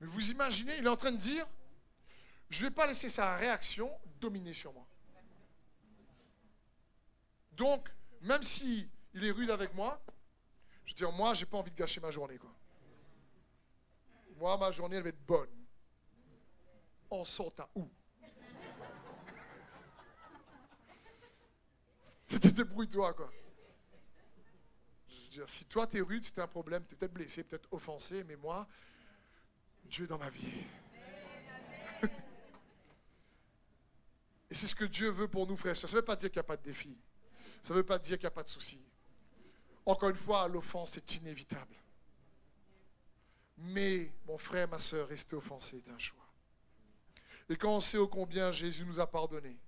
[0.00, 1.46] Mais vous imaginez, il est en train de dire,
[2.48, 4.86] je ne vais pas laisser sa réaction dominer sur moi.
[7.56, 7.88] Donc,
[8.20, 10.00] même si il est rude avec moi,
[10.84, 12.38] je veux dire, moi, j'ai pas envie de gâcher ma journée.
[12.38, 12.52] Quoi.
[14.36, 15.48] Moi, ma journée, elle va être bonne.
[17.10, 17.88] On sort à où?
[22.38, 23.30] Débrouille-toi, quoi.
[25.08, 27.44] Je veux dire, si toi, tu es rude, c'est un problème, tu es peut-être blessé,
[27.44, 28.66] peut-être offensé, mais moi,
[29.84, 30.64] Dieu est dans ma vie.
[34.50, 35.76] Et c'est ce que Dieu veut pour nous, frères.
[35.76, 36.96] Ça ne veut pas dire qu'il n'y a pas de défi.
[37.64, 38.78] Ça ne veut pas dire qu'il n'y a pas de souci.
[39.86, 41.74] Encore une fois, l'offense est inévitable.
[43.56, 46.24] Mais, mon frère, ma soeur, rester offensé est un choix.
[47.48, 49.58] Et quand on sait ô combien Jésus nous a pardonné,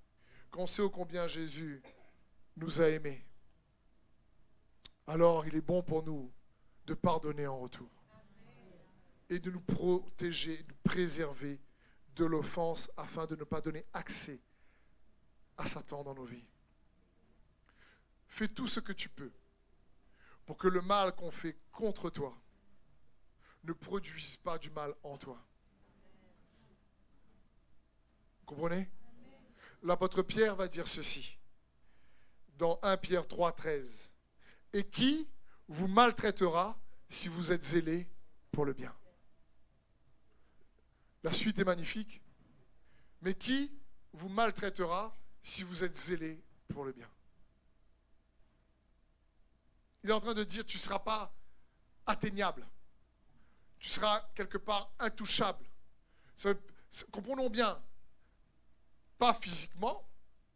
[0.50, 1.82] quand on sait ô combien Jésus
[2.58, 3.24] nous a aimés,
[5.06, 6.30] alors il est bon pour nous
[6.86, 7.88] de pardonner en retour
[9.30, 11.60] et de nous protéger, de nous préserver
[12.14, 14.40] de l'offense afin de ne pas donner accès
[15.56, 16.44] à Satan dans nos vies.
[18.28, 19.32] Fais tout ce que tu peux
[20.44, 22.36] pour que le mal qu'on fait contre toi
[23.64, 25.42] ne produise pas du mal en toi.
[28.40, 28.88] Vous comprenez?
[29.82, 31.36] L'apôtre Pierre va dire ceci
[32.58, 34.12] dans 1 Pierre 3, 13.
[34.72, 35.28] Et qui
[35.68, 36.78] vous maltraitera
[37.10, 38.08] si vous êtes zélé
[38.52, 38.94] pour le bien?
[41.22, 42.22] La suite est magnifique.
[43.20, 43.72] Mais qui
[44.12, 47.10] vous maltraitera si vous êtes zélé pour le bien?
[50.06, 51.34] Il est en train de dire, tu ne seras pas
[52.06, 52.64] atteignable.
[53.80, 55.66] Tu seras quelque part intouchable.
[57.10, 57.82] comprenons bien,
[59.18, 60.08] pas physiquement,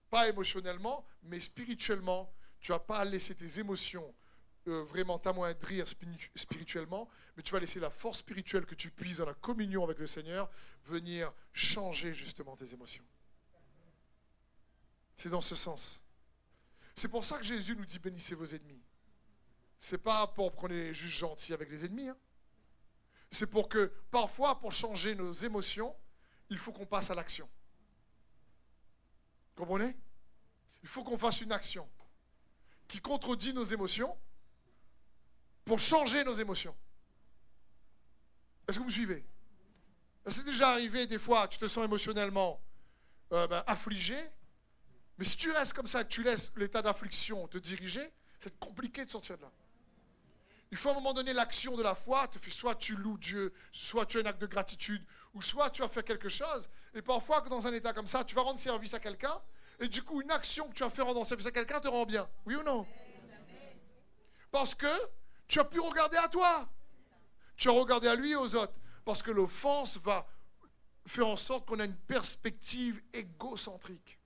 [0.08, 4.14] pas émotionnellement, mais spirituellement, tu vas pas laisser tes émotions
[4.68, 5.84] euh, vraiment t'amoindrir
[6.36, 9.98] spirituellement, mais tu vas laisser la force spirituelle que tu puises dans la communion avec
[9.98, 10.48] le Seigneur
[10.84, 13.04] venir changer justement tes émotions.
[15.16, 16.04] C'est dans ce sens.
[16.94, 18.84] C'est pour ça que Jésus nous dit bénissez vos ennemis.
[19.80, 22.08] C'est pas pour qu'on est juste gentil avec les ennemis.
[22.08, 22.16] Hein.
[23.32, 25.96] C'est pour que parfois, pour changer nos émotions,
[26.50, 27.48] il faut qu'on passe à l'action.
[29.56, 29.96] Comprenez?
[30.82, 31.88] Il faut qu'on fasse une action
[32.88, 34.16] qui contredit nos émotions
[35.64, 36.76] pour changer nos émotions.
[38.68, 39.24] Est-ce que vous suivez?
[40.26, 42.60] C'est déjà arrivé des fois, tu te sens émotionnellement
[43.32, 44.18] euh, ben, affligé,
[45.16, 49.10] mais si tu restes comme ça, tu laisses l'état d'affliction te diriger, c'est compliqué de
[49.10, 49.52] sortir de là.
[50.72, 53.18] Il faut à un moment donné l'action de la foi, te fait soit tu loues
[53.18, 55.04] Dieu, soit tu as un acte de gratitude,
[55.34, 56.68] ou soit tu as fait quelque chose.
[56.94, 59.40] Et parfois, dans un état comme ça, tu vas rendre service à quelqu'un,
[59.80, 62.06] et du coup, une action que tu as fait rendre service à quelqu'un te rend
[62.06, 62.28] bien.
[62.46, 62.86] Oui ou non?
[64.50, 64.86] Parce que
[65.48, 66.68] tu as pu regarder à toi.
[67.56, 68.74] Tu as regardé à lui et aux autres.
[69.04, 70.26] Parce que l'offense va
[71.06, 74.18] faire en sorte qu'on a une perspective égocentrique.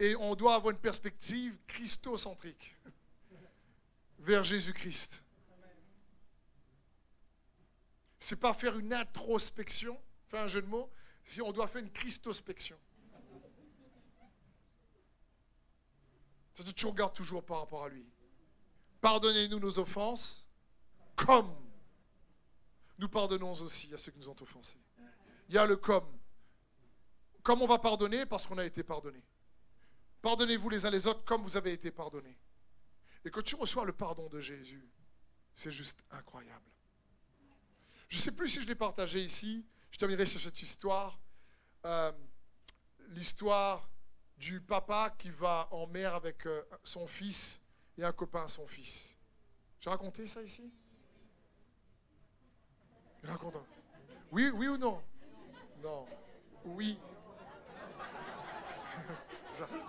[0.00, 2.76] Et on doit avoir une perspective christocentrique
[4.18, 5.22] vers Jésus-Christ.
[8.20, 9.98] C'est pas faire une introspection,
[10.28, 10.90] faire un jeu de mots,
[11.24, 12.78] si on doit faire une christospection.
[16.54, 18.04] Que tu regardes toujours par rapport à lui.
[19.00, 20.46] Pardonnez-nous nos offenses,
[21.14, 21.54] comme
[22.98, 24.80] nous pardonnons aussi à ceux qui nous ont offensés.
[25.48, 26.06] Il y a le comme.
[27.42, 29.22] Comme on va pardonner parce qu'on a été pardonné.
[30.20, 32.36] Pardonnez-vous les uns les autres comme vous avez été pardonnés.
[33.24, 34.88] Et quand tu reçois le pardon de Jésus,
[35.54, 36.70] c'est juste incroyable.
[38.08, 39.66] Je ne sais plus si je l'ai partagé ici.
[39.90, 41.18] Je terminerai sur cette histoire.
[41.84, 42.12] Euh,
[43.10, 43.88] l'histoire
[44.36, 47.60] du papa qui va en mer avec euh, son fils
[47.96, 49.18] et un copain à son fils.
[49.80, 50.72] J'ai raconté ça ici?
[53.24, 53.56] Raconte.
[54.30, 55.02] Oui, oui ou non?
[55.82, 56.06] Non.
[56.64, 56.98] Oui.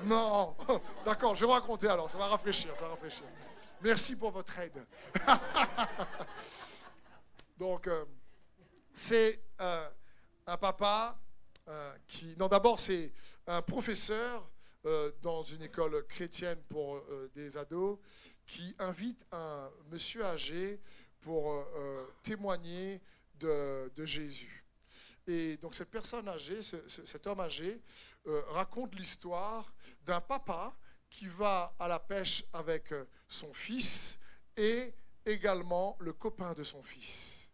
[0.03, 0.55] Non.
[1.05, 2.09] D'accord, je vais raconter alors.
[2.09, 3.24] Ça va rafraîchir, ça va rafraîchir.
[3.82, 4.86] Merci pour votre aide.
[7.57, 8.05] Donc, euh,
[8.93, 9.89] c'est euh,
[10.47, 11.20] un papa
[11.67, 12.36] euh, qui...
[12.38, 13.11] Non, d'abord, c'est
[13.47, 14.49] un professeur
[15.22, 17.03] dans une école chrétienne pour
[17.36, 17.99] des ados
[18.47, 20.80] qui invite un monsieur âgé
[21.20, 21.67] pour
[22.24, 23.01] témoigner
[23.36, 24.63] de, Jésus.
[25.28, 27.82] Et donc cette personne âgée, cet homme âgé,
[28.26, 29.74] raconte l'histoire
[30.05, 30.76] d'un papa
[31.09, 32.93] qui va à la pêche avec
[33.28, 34.20] son fils
[34.55, 34.93] et
[35.26, 37.51] également le copain de son fils.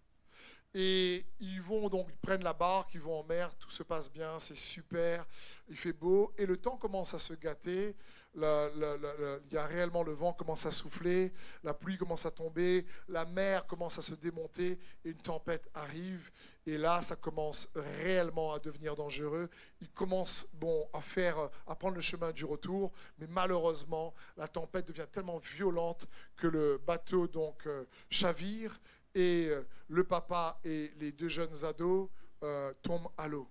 [0.73, 4.11] Et ils vont donc, ils prennent la barque, ils vont en mer, tout se passe
[4.11, 5.25] bien, c'est super,
[5.69, 7.95] il fait beau, et le temps commence à se gâter,
[8.35, 11.31] il y a réellement le vent commence à souffler,
[11.63, 16.29] la pluie commence à tomber, la mer commence à se démonter, et une tempête arrive,
[16.67, 19.49] et là, ça commence réellement à devenir dangereux.
[19.81, 24.87] Il commence bon, à, faire, à prendre le chemin du retour, mais malheureusement, la tempête
[24.87, 28.79] devient tellement violente que le bateau donc euh, chavire,
[29.13, 32.09] et euh, le papa et les deux jeunes ados
[32.43, 33.47] euh, tombent à l'eau.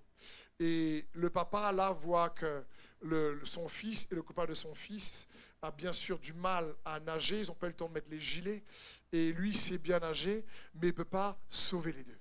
[0.59, 2.65] Et le papa, là, voit que
[3.45, 5.29] son fils et le copain de son fils
[5.63, 8.11] a bien sûr du mal à nager, ils n'ont pas eu le temps de mettre
[8.11, 8.65] les gilets,
[9.13, 10.45] et lui sait bien nager,
[10.75, 12.19] mais il ne peut pas sauver les deux.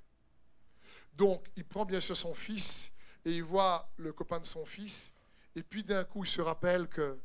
[1.15, 2.91] Donc, il prend bien sûr son fils,
[3.25, 5.13] et il voit le copain de son fils,
[5.55, 7.19] et puis d'un coup, il se rappelle que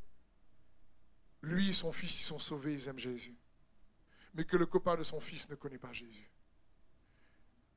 [1.43, 3.37] lui et son fils, ils sont sauvés, ils aiment Jésus
[4.39, 6.31] mais que le copain de son fils ne connaît pas Jésus.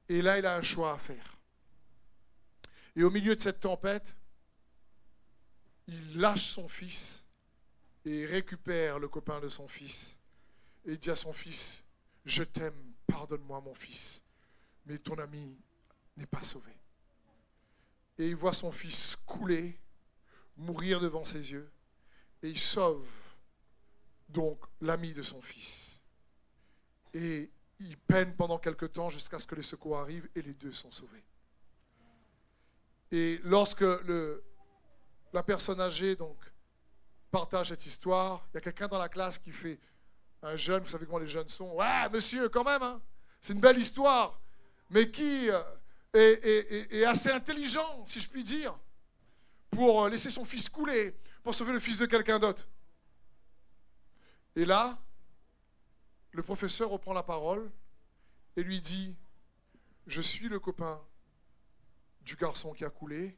[0.09, 1.37] Et là, il a un choix à faire.
[2.95, 4.15] Et au milieu de cette tempête,
[5.87, 7.25] il lâche son fils
[8.05, 10.19] et récupère le copain de son fils.
[10.85, 11.83] Et dit à son fils,
[12.25, 14.23] je t'aime, pardonne-moi mon fils,
[14.85, 15.57] mais ton ami
[16.21, 16.71] n'est pas sauvé.
[18.17, 19.79] Et il voit son fils couler,
[20.55, 21.69] mourir devant ses yeux,
[22.43, 23.07] et il sauve
[24.29, 26.01] donc l'ami de son fils.
[27.13, 27.49] Et
[27.79, 30.91] il peine pendant quelque temps jusqu'à ce que les secours arrivent et les deux sont
[30.91, 31.23] sauvés.
[33.11, 34.43] Et lorsque le,
[35.33, 36.37] la personne âgée donc
[37.31, 39.79] partage cette histoire, il y a quelqu'un dans la classe qui fait
[40.43, 43.01] un jeune, vous savez comment les jeunes sont, ouais monsieur quand même, hein,
[43.41, 44.39] c'est une belle histoire,
[44.89, 45.49] mais qui
[46.13, 48.77] est, assez intelligent, si je puis dire,
[49.69, 52.67] pour laisser son fils couler, pour sauver le fils de quelqu'un d'autre.
[54.55, 55.01] Et là,
[56.31, 57.71] le professeur reprend la parole
[58.55, 59.15] et lui dit,
[60.07, 61.01] je suis le copain
[62.21, 63.37] du garçon qui a coulé,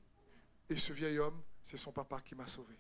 [0.70, 2.76] et ce vieil homme, c'est son papa qui m'a sauvé.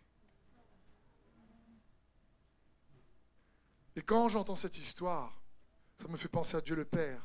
[3.95, 5.39] Et quand j'entends cette histoire,
[6.01, 7.21] ça me fait penser à Dieu le Père,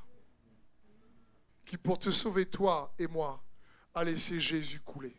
[1.68, 3.44] qui pour te sauver toi et moi,
[3.94, 5.14] a laissé Jésus couler,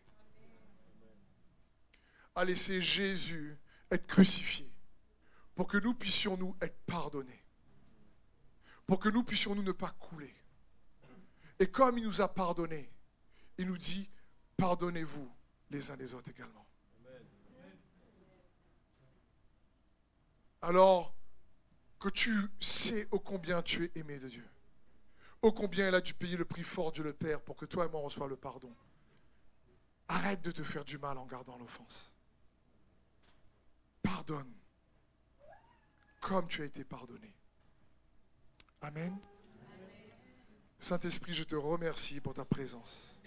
[2.34, 3.56] a laissé Jésus
[3.92, 4.70] être crucifié,
[5.54, 7.46] pour que nous puissions nous être pardonnés,
[8.88, 10.36] pour que nous puissions nous ne pas couler.
[11.60, 12.92] Et comme il nous a pardonnés,
[13.60, 14.10] il nous dit,
[14.58, 15.32] pardonnez-vous
[15.70, 16.66] les uns les autres également.
[20.64, 21.16] Alors
[22.00, 24.50] que tu sais ô combien tu es aimé de Dieu,
[25.42, 27.86] ô combien il a dû payer le prix fort Dieu le Père pour que toi
[27.86, 28.74] et moi reçoive le pardon.
[30.08, 32.16] Arrête de te faire du mal en gardant l'offense.
[34.02, 34.54] Pardonne
[36.22, 37.34] comme tu as été pardonné.
[38.82, 39.18] Amen.
[40.80, 43.20] Saint-Esprit, je te remercie pour ta présence.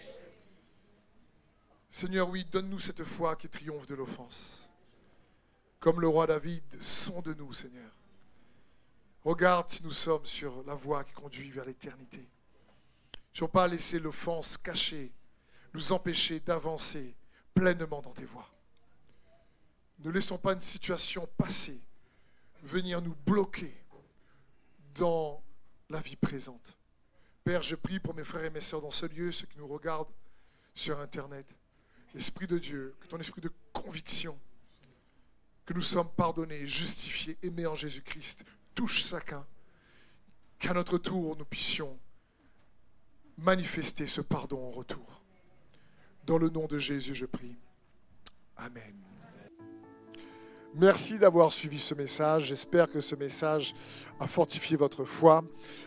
[1.91, 4.69] Seigneur, oui, donne-nous cette foi qui triomphe de l'offense.
[5.79, 7.91] Comme le roi David, de nous, Seigneur.
[9.23, 12.27] Regarde si nous sommes sur la voie qui conduit vers l'éternité.
[13.41, 15.11] Ne pas laisser l'offense cachée
[15.73, 17.15] nous empêcher d'avancer
[17.53, 18.49] pleinement dans tes voies.
[19.99, 21.79] Ne laissons pas une situation passée
[22.63, 23.73] venir nous bloquer
[24.95, 25.43] dans
[25.89, 26.77] la vie présente.
[27.43, 29.67] Père, je prie pour mes frères et mes sœurs dans ce lieu, ceux qui nous
[29.67, 30.11] regardent
[30.73, 31.45] sur Internet.
[32.15, 34.37] Esprit de Dieu, que ton esprit de conviction,
[35.65, 39.45] que nous sommes pardonnés, justifiés, aimés en Jésus-Christ, touche chacun,
[40.59, 41.97] qu'à notre tour, nous puissions
[43.37, 45.21] manifester ce pardon en retour.
[46.25, 47.57] Dans le nom de Jésus, je prie.
[48.55, 49.03] Amen.
[50.75, 52.45] Merci d'avoir suivi ce message.
[52.45, 53.75] J'espère que ce message
[54.19, 55.43] a fortifié votre foi.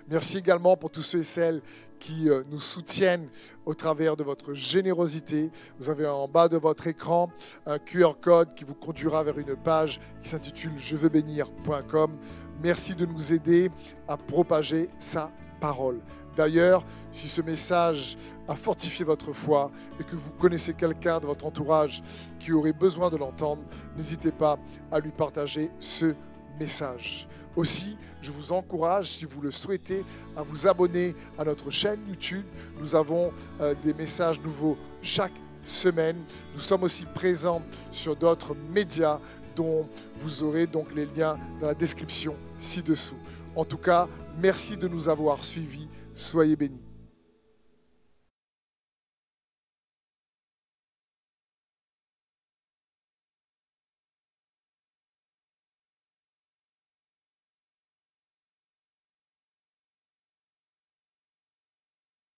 [0.09, 1.61] Merci également pour tous ceux et celles
[1.99, 3.28] qui euh, nous soutiennent
[3.64, 5.51] au travers de votre générosité.
[5.80, 7.32] Vous avez en bas de votre écran
[7.66, 12.16] un QR code qui vous conduira vers une page qui s'intitule je veux bénir.com.
[12.63, 13.71] Merci de nous aider
[14.09, 15.31] à propager sa
[15.61, 16.01] parole.
[16.37, 21.47] D'ailleurs, si ce message a fortifié votre foi et que vous connaissez quelqu'un de votre
[21.47, 22.03] entourage
[22.39, 23.63] qui aurait besoin de l'entendre,
[23.97, 24.59] n'hésitez pas
[24.93, 26.15] à lui partager ce
[26.61, 27.27] message.
[27.57, 30.05] Aussi, je vous encourage, si vous le souhaitez,
[30.37, 32.45] à vous abonner à notre chaîne YouTube.
[32.79, 35.33] Nous avons euh, des messages nouveaux chaque
[35.65, 36.17] semaine.
[36.55, 39.21] Nous sommes aussi présents sur d'autres médias
[39.57, 39.89] dont
[40.21, 43.17] vous aurez donc les liens dans la description ci-dessous.
[43.57, 44.07] En tout cas,
[44.41, 45.89] merci de nous avoir suivis.
[46.15, 46.86] Soyez bénis.